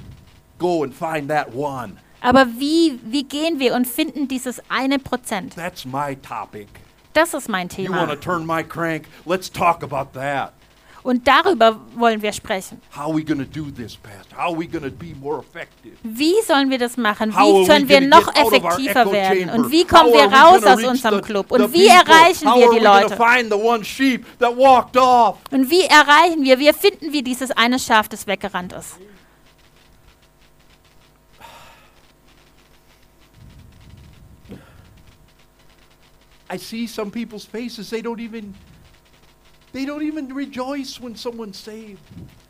[0.59, 1.99] go and find that one?
[2.21, 5.55] Aber wie, wie gehen wir und finden dieses eine Prozent?
[5.55, 6.69] That's my topic.
[7.13, 8.21] Das ist mein You want to Thema.
[8.21, 9.07] turn my crank?
[9.25, 10.53] Let's talk about that.
[11.07, 12.81] Und darüber wollen wir sprechen.
[12.93, 14.37] How are we going to do this, Pastor?
[14.37, 15.97] How are we going to be more effective?
[16.03, 17.33] Wie sollen wir das machen?
[17.33, 19.51] Wie können wir noch effektiver werden?
[19.51, 21.53] Und wie kommen wir raus aus unserem Club?
[21.53, 23.17] Und wie erreichen wir die Leute?
[25.53, 28.97] Und wie erreichen wir, wir finden wir dieses eine Schaf, das weggerannt ist?
[36.53, 37.91] I see some people's faces.
[37.91, 38.55] They don't even
[39.77, 42.01] they don't even rejoice when someone's saved.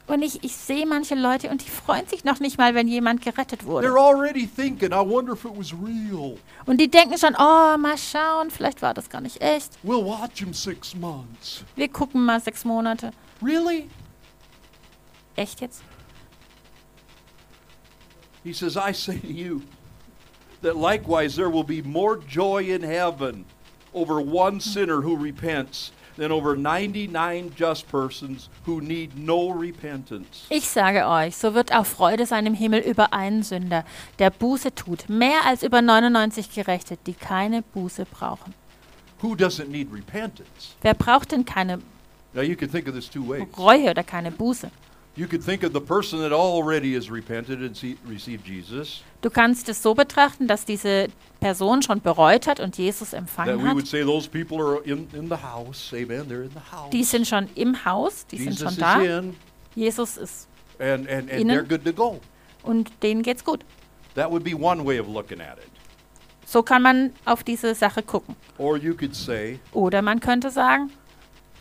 [0.06, 3.22] Und ich, ich sehe manche Leute und die freuen sich noch nicht mal, wenn jemand
[3.22, 3.88] gerettet wurde.
[3.88, 6.38] They're already thinking, I wonder if it was real.
[6.64, 9.72] Und die denken schon, oh, mal schauen, vielleicht war das gar nicht echt.
[9.82, 11.64] We'll watch him six months.
[11.74, 13.10] Wir gucken mal sechs Monate.
[13.42, 13.90] Really?
[15.34, 15.82] Echt jetzt?
[18.44, 19.62] He says, I say to you
[20.62, 23.44] that likewise there will be more joy in heaven
[23.92, 30.46] over one sinner who repents than over 99 just persons who need no repentance.
[30.48, 33.84] Ich sage euch, so wird auch Freude sein im Himmel über einen Sünder,
[34.18, 38.54] der Buße tut, mehr als über 99 Gerechte, die keine Buße brauchen.
[39.20, 40.74] Who doesn't need repentance?
[40.82, 41.78] Wer braucht denn keine
[42.36, 43.46] Now you can think of this two ways.
[43.56, 44.70] Reue oder keine Buße?
[45.16, 49.30] You could think of the person that already has repented and see, received Jesus, Du
[49.30, 51.08] kannst es so betrachten, dass diese
[51.40, 53.86] Person schon bereut hat und Jesus that empfangen we would hat.
[53.86, 55.92] say those people are in, in the house.
[55.94, 56.26] Amen.
[56.28, 56.90] They're in the house.
[56.90, 59.00] Die sind schon im Haus, die sind Jesus schon is da.
[59.00, 59.36] in,
[59.74, 60.48] Jesus ist
[60.78, 61.48] and, and, and Innen.
[61.56, 62.20] they're good to go.
[62.62, 63.64] und denen geht's gut.
[64.14, 65.70] That would be one way of looking at it.
[66.44, 68.36] So kann man auf diese Sache gucken.
[68.58, 70.90] Or you could say, Oder man könnte sagen,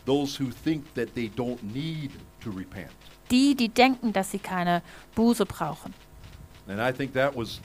[0.04, 2.10] those who think that they don't need
[2.44, 2.90] to repent.
[3.30, 4.82] Die, die denken, dass sie keine
[5.14, 5.94] Buße brauchen.
[6.66, 7.60] Was.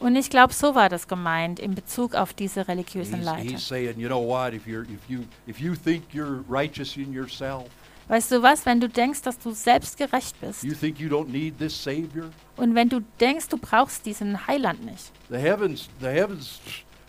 [0.00, 3.50] Und ich glaube, so war das gemeint in Bezug auf diese religiösen Leiter.
[3.50, 4.54] he's saying, you know what?
[4.54, 7.66] If you're, if you, if you think you're righteous in yourself,
[8.08, 11.58] Weißt du was, wenn du denkst, dass du selbst gerecht bist you you don't need
[11.58, 12.30] this Savior.
[12.56, 16.60] und wenn du denkst, du brauchst diesen Heiland nicht, The heavens, the heavens,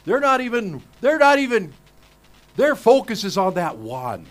[0.06, 1.74] they're not even, they're not even,
[2.56, 4.28] their focus is on that one.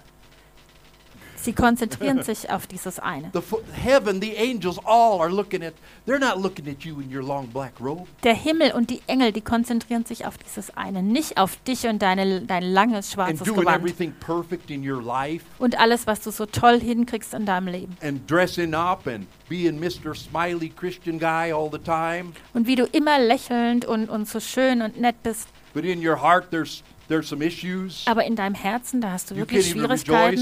[1.42, 3.30] Sie konzentrieren sich auf dieses eine.
[3.32, 3.40] The
[3.72, 5.74] heaven, the angels, all are looking at.
[6.06, 8.06] They're not looking at you in your long black robe.
[8.22, 12.00] Der Himmel und die Engel, die konzentrieren sich auf dieses eine, nicht auf dich und
[12.02, 16.20] deine, dein langes and schwarzes doing Gewand everything perfect in your life und alles, was
[16.20, 17.96] du so toll hinkriegst in deinem Leben.
[18.02, 20.14] and dressing up and being Mr.
[20.14, 22.32] Smiley Christian guy all the time.
[22.54, 26.20] Und wie du immer lächelnd und, und so schön und nett bist, But in your
[26.20, 26.82] heart, there's
[27.12, 28.02] there's some issues.
[28.06, 30.38] aber in deinem Herzen, da hast du You wirklich Schwierigkeiten,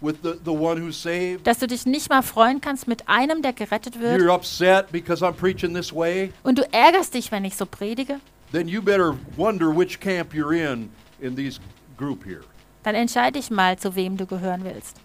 [0.00, 1.46] with the, the one who's saved.
[1.46, 4.20] dass du dich nicht mal freuen kannst mit einem, der gerettet wird.
[4.20, 6.32] You're upset because I'm preaching this way.
[6.42, 8.20] Und du ärgerst dich, wenn ich so predige,
[8.52, 10.90] Then you better wonder which camp you're in
[11.20, 11.58] in these
[11.96, 12.42] group here.
[12.82, 14.98] dann entscheide dich mal, zu wem du gehören willst.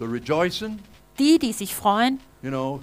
[0.00, 0.80] The rejoicing,
[1.18, 2.80] Die, die sich freuen, you know.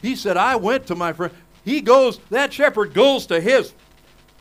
[0.00, 1.32] He said, I went to my friend.
[1.64, 3.74] He goes, that shepherd goes to his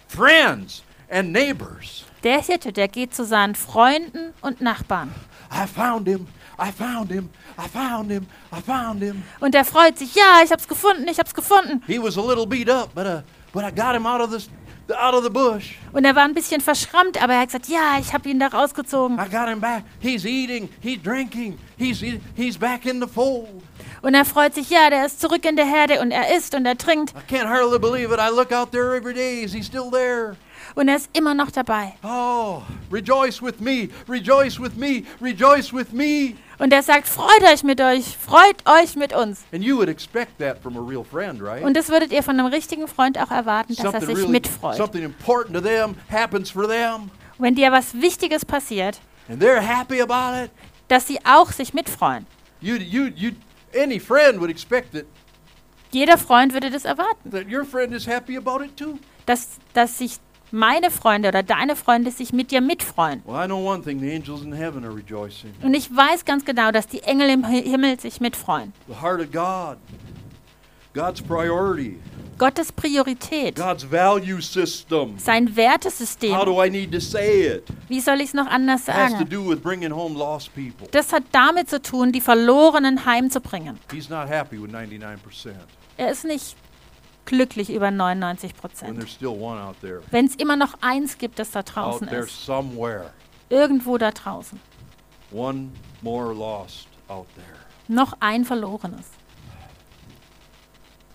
[0.07, 2.05] friends and neighbors.
[2.23, 5.13] der Hirte, der geht zu seinen Freunden und Nachbarn.
[5.51, 6.27] I found him.
[6.59, 9.23] I found him, I found him, I found him.
[9.39, 11.81] Und er freut sich, ja, ich hab's gefunden, ich hab's gefunden.
[11.87, 14.47] He was a little beat up, but, uh, but I got him out of, this,
[14.95, 15.73] out of the bush.
[15.91, 18.47] Und er war ein bisschen verschrammt, aber er hat gesagt, ja, ich habe ihn da
[18.47, 19.17] rausgezogen.
[19.17, 19.83] I got him back.
[19.99, 22.03] He's eating, he's drinking, he's,
[22.35, 23.63] he's back in the fold.
[24.03, 26.65] Und er freut sich, ja, der ist zurück in der Herde und er isst und
[26.67, 28.19] er trinkt I can't hardly believe it.
[28.19, 29.43] I look out there every day.
[29.43, 30.35] Is he still there?
[30.75, 31.93] Und er ist immer noch dabei.
[32.03, 32.61] Oh,
[32.91, 36.35] rejoice with me, rejoice with me, rejoice with me.
[36.59, 39.41] Und er sagt, freut euch mit euch, freut euch mit uns.
[39.51, 41.63] And you would expect that from a real friend, right?
[41.63, 44.31] Und das würdet ihr von einem richtigen Freund auch erwarten, dass er something sich really,
[44.31, 44.75] mitfreut.
[44.75, 47.09] something important to them happens for them,
[47.39, 50.51] Wenn dir was Wichtiges passiert, and they're happy about it.
[50.87, 52.27] dass sie auch sich mitfreuen.
[52.59, 53.31] You, you, you,
[53.75, 55.05] any friend would expect that,
[55.91, 58.99] Jeder Freund würde das erwarten, that your friend is happy about it too.
[59.25, 60.17] dass, dass sich
[60.51, 63.21] meine Freunde oder deine Freunde sich mit dir mitfreuen.
[63.25, 65.53] Well, I know one thing: the angels in heaven are rejoicing.
[65.63, 68.73] Und ich weiß ganz genau, dass die Engel im Hi- Himmel sich mitfreuen.
[68.87, 69.77] The heart of God,
[70.93, 71.97] God's priority,
[72.37, 75.17] Gottes Priorität, God's value system.
[75.17, 77.63] sein How Wertesystem, do I need to say it?
[77.87, 79.29] wie soll ich es noch anders has to sagen?
[79.29, 80.87] do with bringing home lost people.
[80.91, 83.79] Das hat damit zu tun, die Verlorenen heimzubringen.
[83.91, 85.17] He's not happy with 99%
[85.97, 86.55] Er ist nicht
[87.31, 89.21] glücklich über 99 when Prozent.
[90.11, 92.49] Wenn es immer noch eins gibt, das da draußen ist,
[93.49, 94.59] irgendwo da draußen,
[95.31, 95.69] One
[96.01, 97.57] more lost out there.
[97.87, 99.05] noch ein verlorenes.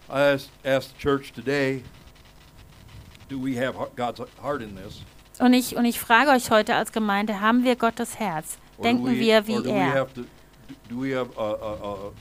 [0.09, 1.83] I asked, asked the church today,
[3.29, 5.03] do we have heart- God's heart in this?
[5.39, 8.57] Und ich, und ich frage euch heute als Gemeinde, haben wir Gottes Herz?
[8.83, 10.07] Denken we, wir wie er?
[10.89, 12.12] do we have uh, uh, uh,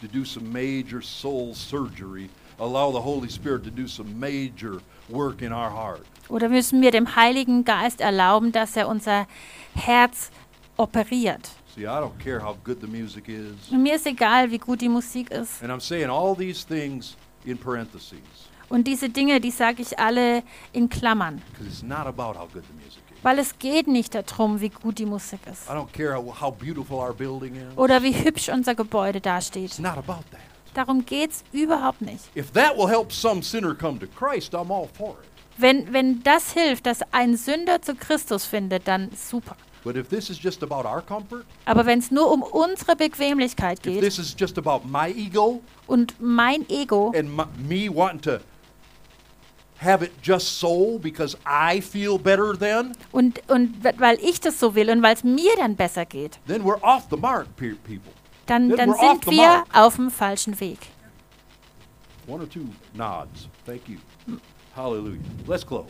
[0.00, 2.30] to do some major soul surgery?
[2.58, 6.02] Allow the Holy Spirit to do some major work in our heart.
[6.28, 9.26] Oder müssen wir dem Heiligen Geist erlauben, dass er unser
[9.74, 10.30] Herz
[10.76, 11.50] operiert?
[11.74, 13.70] See, I don't care how good the music is.
[13.70, 15.62] Und mir ist egal, wie gut die Musik ist.
[15.62, 18.18] And I'm saying all these things in parentheses
[18.68, 20.42] Und diese Dinge, die sage ich alle
[20.72, 21.40] in Klammern.
[21.52, 23.22] because it's not about how good the music is.
[23.22, 25.68] Weil es geht nicht darum, wie gut die Musik ist.
[25.68, 27.76] I don't care how, how beautiful our building is.
[27.76, 29.78] Oder wie hübsch unser Gebäude It's dasteht.
[29.78, 30.40] not about that.
[30.76, 32.24] Darum geht es überhaupt nicht.
[32.36, 35.28] If that will help some sinner come to Christ, I'm all for it.
[35.58, 39.56] Wenn, wenn das hilft, dass ein Sünder zu Christus findet, dann super.
[39.84, 43.78] But if this is just about our comfort, Aber wenn es nur um unsere Bequemlichkeit
[43.78, 48.20] if geht this is just about my ego und mein Ego and my, me wanting
[48.20, 48.38] to
[49.80, 54.74] have it just so because I feel better then, und, und weil ich das so
[54.74, 58.12] will und weil es mir dann besser geht, then we're off the mark, pe- people.
[58.46, 60.78] Dann, dann sind wir auf dem falschen Weg.
[62.26, 63.48] One or two nods.
[63.64, 63.98] Thank you.
[64.74, 65.20] Hallelujah.
[65.46, 65.86] Let's close.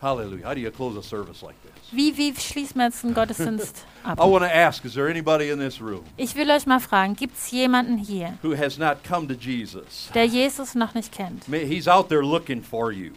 [0.00, 0.44] Hallelujah.
[0.46, 1.72] How do you close a service like this?
[1.90, 4.18] Wie, wie schließen wir jetzt einen Gottesdienst ab?
[4.20, 7.16] I want to ask is there anybody in this room Ich will euch mal fragen,
[7.16, 10.08] gibt es jemanden hier, who has not come to Jesus?
[10.14, 11.48] der Jesus noch nicht kennt?
[11.48, 13.12] May- He's out there looking for you.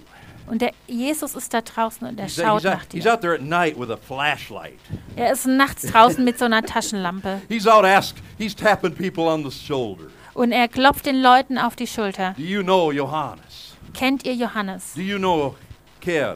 [0.48, 3.14] Und der Jesus ist da draußen und er He's, schaut he's nach he's dir.
[3.14, 4.78] out there at night with a flashlight.
[5.16, 8.16] Er ist nachts draußen mit so einer Taschenlampe He's out ask.
[8.38, 10.06] He's tapping people on the shoulder.
[10.34, 12.34] und er klopft den Leuten auf die Schulter.
[12.38, 13.76] Do you know Johannes?
[13.94, 14.94] Kennt ihr Johannes?
[14.96, 15.56] Do you know
[16.00, 16.36] Ken?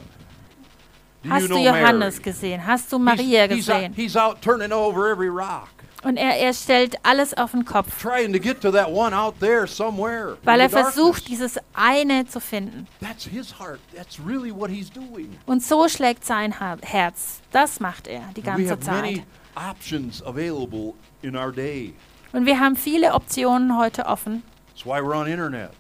[1.24, 2.24] Do Hast you du know Johannes Mary?
[2.24, 2.66] gesehen?
[2.68, 3.94] Hast du He's- Maria he's, out, gesehen?
[3.96, 5.70] he's out turning over every rock,
[6.06, 9.40] Und er, er stellt alles auf den Kopf, trying to get to that one out
[9.40, 10.38] there somewhere.
[10.44, 12.88] weil er versucht, dieses eine zu finden.
[13.02, 13.80] That's his heart.
[13.96, 15.36] That's really what he's doing.
[15.48, 16.54] Und so schlägt sein
[16.84, 17.42] Herz.
[17.52, 19.26] Das macht er die we ganze have many Zeit.
[19.72, 20.94] options available
[21.24, 21.96] in our day.
[22.34, 24.44] Und wir haben viele Optionen heute offen.
[24.76, 25.72] That's why we're on internet.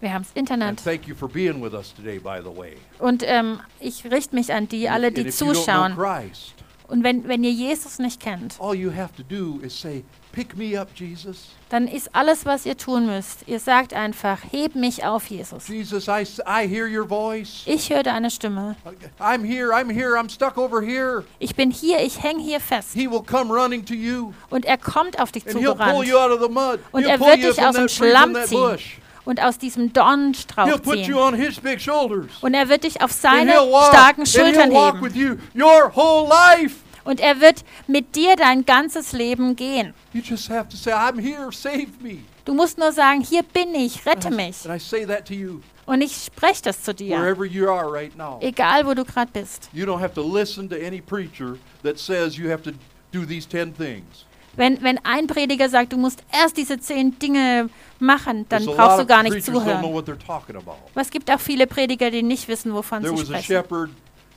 [0.00, 0.82] Wir haben das Internet.
[0.82, 2.76] thank you for being with us today, by the way.
[2.98, 5.94] Und ähm, ich richte mich an die, alle, die zuschauen.
[5.94, 6.54] Christ,
[6.92, 10.54] Und wenn, wenn ihr Jesus nicht kennt, all you have to do is say, "Pick
[10.58, 11.46] me up, Jesus.
[11.70, 15.68] dann ist alles, was ihr tun müsst, ihr sagt einfach, heb mich auf, Jesus.
[15.68, 17.62] Jesus, I, I hear your voice.
[17.64, 18.76] Ich höre deine Stimme.
[19.18, 19.70] I'm here.
[19.72, 20.18] I'm here.
[20.18, 22.90] I'm stuck over here." Ich bin hier, ich hänge hier fest.
[22.92, 26.06] He will come running to you, Und er kommt auf dich and he'll pull zugerannt
[26.08, 26.78] you out of the mud.
[26.92, 28.48] Und he'll er pull wird you dich from aus dem that tree, from Schlamm that
[28.48, 28.58] ziehen.
[28.60, 28.98] bush.
[29.24, 31.14] und aus diesem Dornenstrauch He'll put you ziehen.
[31.14, 32.26] on his big shoulders.
[32.42, 35.04] Und er wird dich auf And seine he'll walk, starken and Schultern he'll walk heben.
[35.06, 36.76] with you your whole life.
[37.04, 39.94] Und er wird mit dir dein ganzes Leben gehen.
[40.12, 42.18] You just have to say, I'm here, save me.
[42.44, 44.64] Du musst nur sagen, hier bin ich, rette And I- mich.
[44.68, 47.90] And I say that to you Und ich spreche das zu dir, wherever you are
[47.92, 48.38] right now.
[48.40, 49.68] egal wo du gerade bist.
[49.72, 52.70] You don't have to listen to any preacher that says you have to
[53.12, 54.26] do these 10 things.
[54.54, 59.06] Wenn, wenn ein Prediger sagt, du musst erst diese zehn Dinge machen, dann brauchst du
[59.06, 59.92] gar nicht preachers don't know zuhören.
[59.94, 60.76] what they're talking about.
[60.92, 63.46] Aber es gibt auch viele Prediger, die nicht wissen, wovon There sie was a sprechen.
[63.64, 63.90] shepherd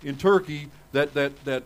[0.04, 1.64] in Turkey that, that, that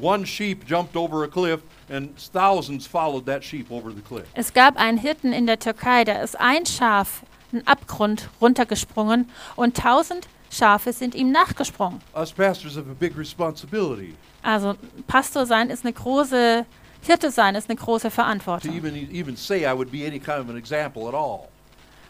[0.00, 4.26] one sheep jumped over a cliff, and thousands followed that sheep over the cliff.
[4.34, 7.22] Es gab einen Hirten in der Türkei, da ist ein Schaf
[7.52, 12.00] einen Abgrund runtergesprungen und tausend Schafe sind ihm nachgesprungen.
[12.14, 14.74] Us pastors have a big responsibility Also
[15.06, 16.64] Pastor sein ist eine große,
[17.02, 18.74] Hirte sein ist eine große to Verantwortung.
[18.74, 21.48] even even say I would be any kind of an example at all.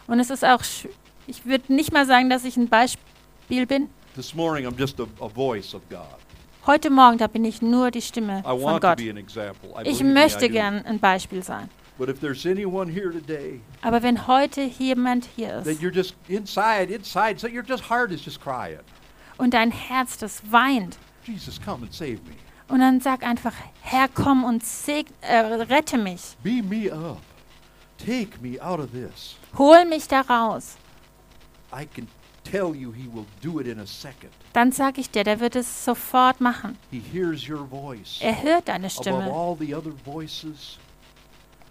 [0.07, 0.61] Und es ist auch,
[1.27, 3.89] ich würde nicht mal sagen, dass ich ein Beispiel bin.
[4.15, 6.17] This morning I'm just a, a voice of God.
[6.65, 9.01] Heute Morgen, da bin ich nur die Stimme I von Gott.
[9.85, 11.69] Ich möchte gern ein Beispiel sein.
[11.97, 16.93] But if there's anyone here today Aber wenn heute jemand hier ist you're just inside,
[16.93, 18.79] inside, so your just heart is just crying,
[19.37, 20.97] und dein Herz das weint
[22.69, 24.63] und dann sag einfach, Herr, komm und
[25.21, 26.37] äh, rette mich.
[29.57, 30.77] Hol mich da raus.
[31.73, 32.07] I can
[32.49, 34.31] tell you he will do it in a second.
[34.53, 36.77] Dann sag ich dir, der wird es sofort machen.
[36.91, 39.31] He hears your voice Er hört deine above Stimme.
[39.31, 40.77] all the other voices.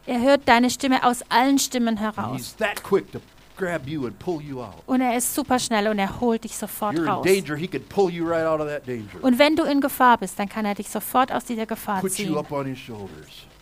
[0.06, 2.36] Er hört deine Stimme aus allen Stimmen heraus.
[2.36, 3.20] he's that quick to
[3.58, 4.82] grab you and pull you out.
[4.86, 7.26] Und er ist super schnell und er holt dich sofort raus.
[7.26, 12.34] Und wenn du in Gefahr bist, dann kann er dich sofort aus dieser Gefahr ziehen,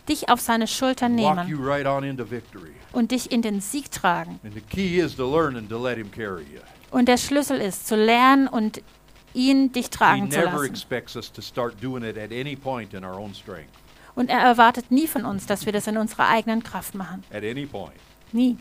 [0.07, 2.71] dich auf seine Schultern nehmen you right on into victory.
[2.93, 4.39] und dich in den Sieg tragen.
[4.43, 6.61] And the key is to learn and to let him carry you.
[6.91, 8.81] Und der Schlüssel ist, zu lernen und
[9.33, 10.65] ihn dich He tragen zu never lassen.
[10.65, 13.69] expects us to start doing it at any point in our own strength.
[14.15, 17.23] Und er erwartet nie von uns, dass wir das in unserer eigenen Kraft machen.
[17.31, 17.93] At any point.
[18.31, 18.57] Nie.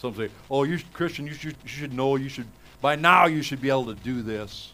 [0.00, 2.16] Some say, "Oh, you should, Christian, you should, you should know.
[2.16, 2.46] You should
[2.80, 3.26] by now.
[3.26, 4.72] You should be able to do this."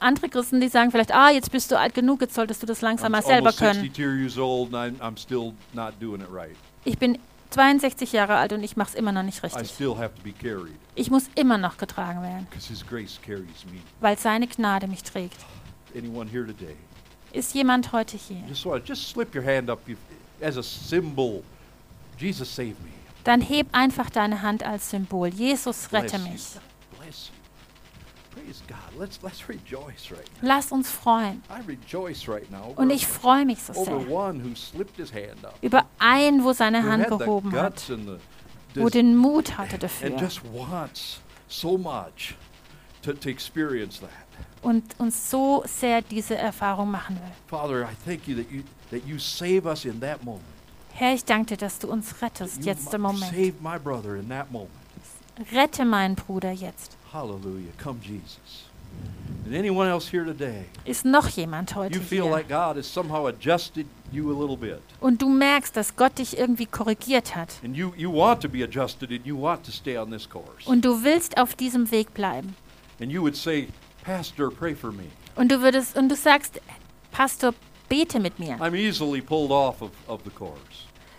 [0.00, 2.80] Andere Christen, die sagen vielleicht, ah, jetzt bist du alt genug, jetzt solltest du das
[2.80, 3.80] langsam I'm mal selber können.
[3.92, 6.56] 62 years old, and I'm, I'm still not doing it right.
[6.84, 7.18] Ich bin
[7.50, 9.60] 62 Jahre alt und ich mache es immer noch nicht richtig.
[10.94, 12.46] Ich muss immer noch getragen werden,
[14.00, 15.36] weil seine Gnade mich trägt.
[17.32, 18.42] Ist jemand heute hier?
[23.24, 25.28] Dann heb einfach deine Hand als Symbol.
[25.28, 26.42] Jesus, rette mich.
[30.42, 31.42] Lass uns freuen.
[31.48, 32.72] I rejoice right now.
[32.76, 34.00] Und ich freue mich so sehr
[35.62, 37.90] über einen, wo seine Hand gehoben hat,
[38.74, 40.16] wo den Mut hatte dafür
[44.62, 47.32] und uns so sehr diese Erfahrung machen will.
[47.46, 50.44] Father, I thank you that you that you save us in that moment.
[50.92, 53.30] Herr, ich danke dir, dass du uns rettest, jetzt im mu- Moment.
[53.32, 54.70] Save my brother in that moment.
[55.52, 56.96] Rette meinen Bruder jetzt.
[57.12, 57.72] Hallelujah.
[57.82, 58.64] Come, Jesus.
[59.46, 62.30] And anyone else here today, Ist noch jemand heute you feel hier?
[62.32, 64.80] like God has somehow adjusted you a little bit.
[65.00, 67.48] Und du merkst, dass Gott dich irgendwie korrigiert hat.
[67.64, 70.66] And you, you want to be adjusted and you want to stay on this course.
[70.66, 72.54] Und du willst auf diesem Weg bleiben.
[73.00, 73.68] And you would say,
[74.04, 75.04] Pastor, pray for me.
[75.36, 76.60] Und du würdest und du sagst,
[77.12, 77.54] Pastor,
[77.88, 78.56] bete mit mir.
[78.60, 80.58] I'm easily pulled off of, of the course,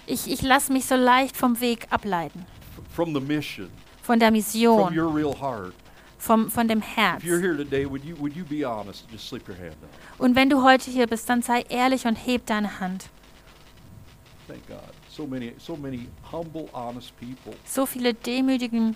[0.08, 2.46] Ich, ich lasse mich so leicht vom Weg ableiten.
[2.94, 3.70] from the mission,
[4.02, 5.74] Von der from Mission, your real heart.
[6.18, 7.24] vom, von dem Herz.
[7.24, 9.76] If you're here today, would you, would you be honest and just slip your hand
[9.84, 9.90] up?
[10.20, 13.10] Und wenn du heute hier bist, dann sei ehrlich und heb deine Hand.
[14.48, 14.94] Thank God.
[15.10, 17.54] So many, so many humble, honest people.
[17.66, 18.96] So viele demütigen,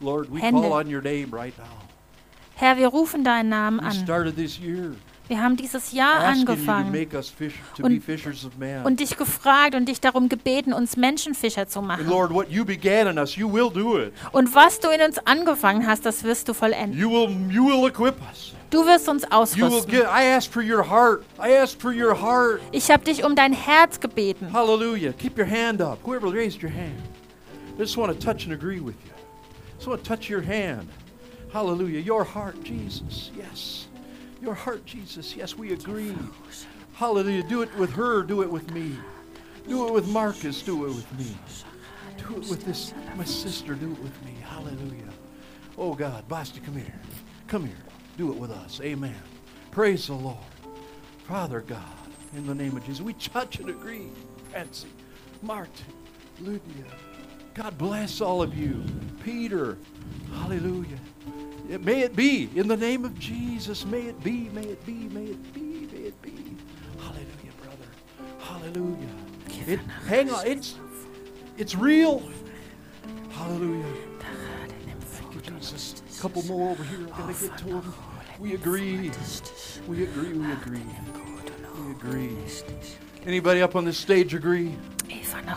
[0.00, 0.62] Lord, we Hände.
[0.62, 1.64] call on your name right now.
[2.56, 4.06] Herr, wir rufen deinen Namen an.
[5.26, 6.92] Wir haben dieses Jahr angefangen
[7.80, 8.02] Und-
[8.84, 12.06] und dich gefragt und dich darum gebeten, uns Menschenfischer zu machen.
[12.06, 12.10] Und
[14.54, 17.00] was du in uns angefangen hast, das wirst du vollenden.
[18.70, 19.94] Du wirst uns ausrüsten.
[19.94, 20.40] I.
[21.38, 21.66] I.
[22.72, 24.52] Ich habe dich um dein Herz gebeten.
[24.52, 25.12] Hallelujah.
[25.12, 25.98] Keep your hand up.
[26.04, 27.00] Whoever raised your hand.
[27.76, 29.10] I just want to touch and agree with you.
[29.76, 30.88] just want to touch your hand.
[31.52, 32.00] Hallelujah.
[32.00, 33.30] Your heart, Jesus.
[33.36, 33.86] Yes.
[34.44, 35.34] Your heart, Jesus.
[35.34, 36.14] Yes, we agree.
[36.92, 37.42] Hallelujah.
[37.44, 38.22] Do it with her.
[38.22, 38.94] Do it with me.
[39.66, 40.60] Do it with Marcus.
[40.60, 41.34] Do it with me.
[42.18, 43.72] Do it with this, my sister.
[43.72, 44.34] Do it with me.
[44.42, 45.08] Hallelujah.
[45.78, 47.00] Oh God, Basti, come here.
[47.48, 47.74] Come here.
[48.18, 48.82] Do it with us.
[48.82, 49.16] Amen.
[49.70, 50.36] Praise the Lord.
[51.26, 51.80] Father God,
[52.36, 54.10] in the name of Jesus, we touch and agree.
[54.52, 54.88] Fancy,
[55.40, 55.86] Martin,
[56.40, 56.84] Lydia.
[57.54, 58.84] God bless all of you.
[59.24, 59.78] Peter,
[60.34, 60.98] hallelujah.
[61.68, 63.84] It- may it be in the name of Jesus.
[63.86, 66.32] May it be, may it be, may it be, may it be.
[66.98, 67.88] Hallelujah, brother.
[68.38, 69.08] Hallelujah.
[69.66, 70.74] It, hang on, it's
[71.56, 72.22] it's real.
[73.30, 73.84] Hallelujah.
[75.00, 76.02] Thank you, Jesus.
[76.18, 77.06] A couple more over here.
[77.14, 77.94] I gotta get to them.
[78.38, 79.10] We agree.
[79.88, 80.36] We agree.
[80.36, 80.82] We agree.
[81.78, 82.36] We agree.
[83.26, 84.74] Anybody up on this stage agree?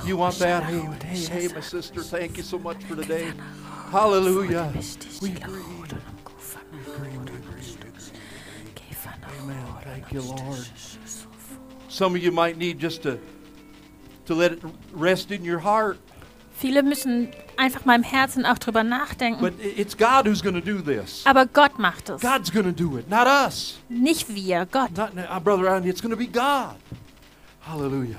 [0.05, 0.63] You want that?
[0.63, 2.01] Hey, hey, hey, my sister.
[2.01, 3.33] Thank you so much for today.
[3.91, 4.71] Hallelujah.
[5.21, 5.61] We agree.
[5.61, 5.97] We agree.
[7.01, 7.37] We agree.
[9.41, 9.65] Amen.
[9.83, 10.67] Thank you, Lord.
[11.89, 13.19] Some of you might need just to,
[14.25, 14.59] to let it
[14.91, 15.97] rest in your heart.
[16.59, 19.41] Viele müssen einfach mal im Herzen auch drüber nachdenken.
[19.41, 21.23] But it's God who's going to do this.
[21.25, 22.21] Aber Gott macht es.
[22.21, 23.77] God's going to do it, not us.
[23.89, 24.97] Nicht wir, Gott.
[24.97, 25.89] Not uh, brother Andy.
[25.89, 26.75] It's going to be God.
[27.61, 28.17] Hallelujah.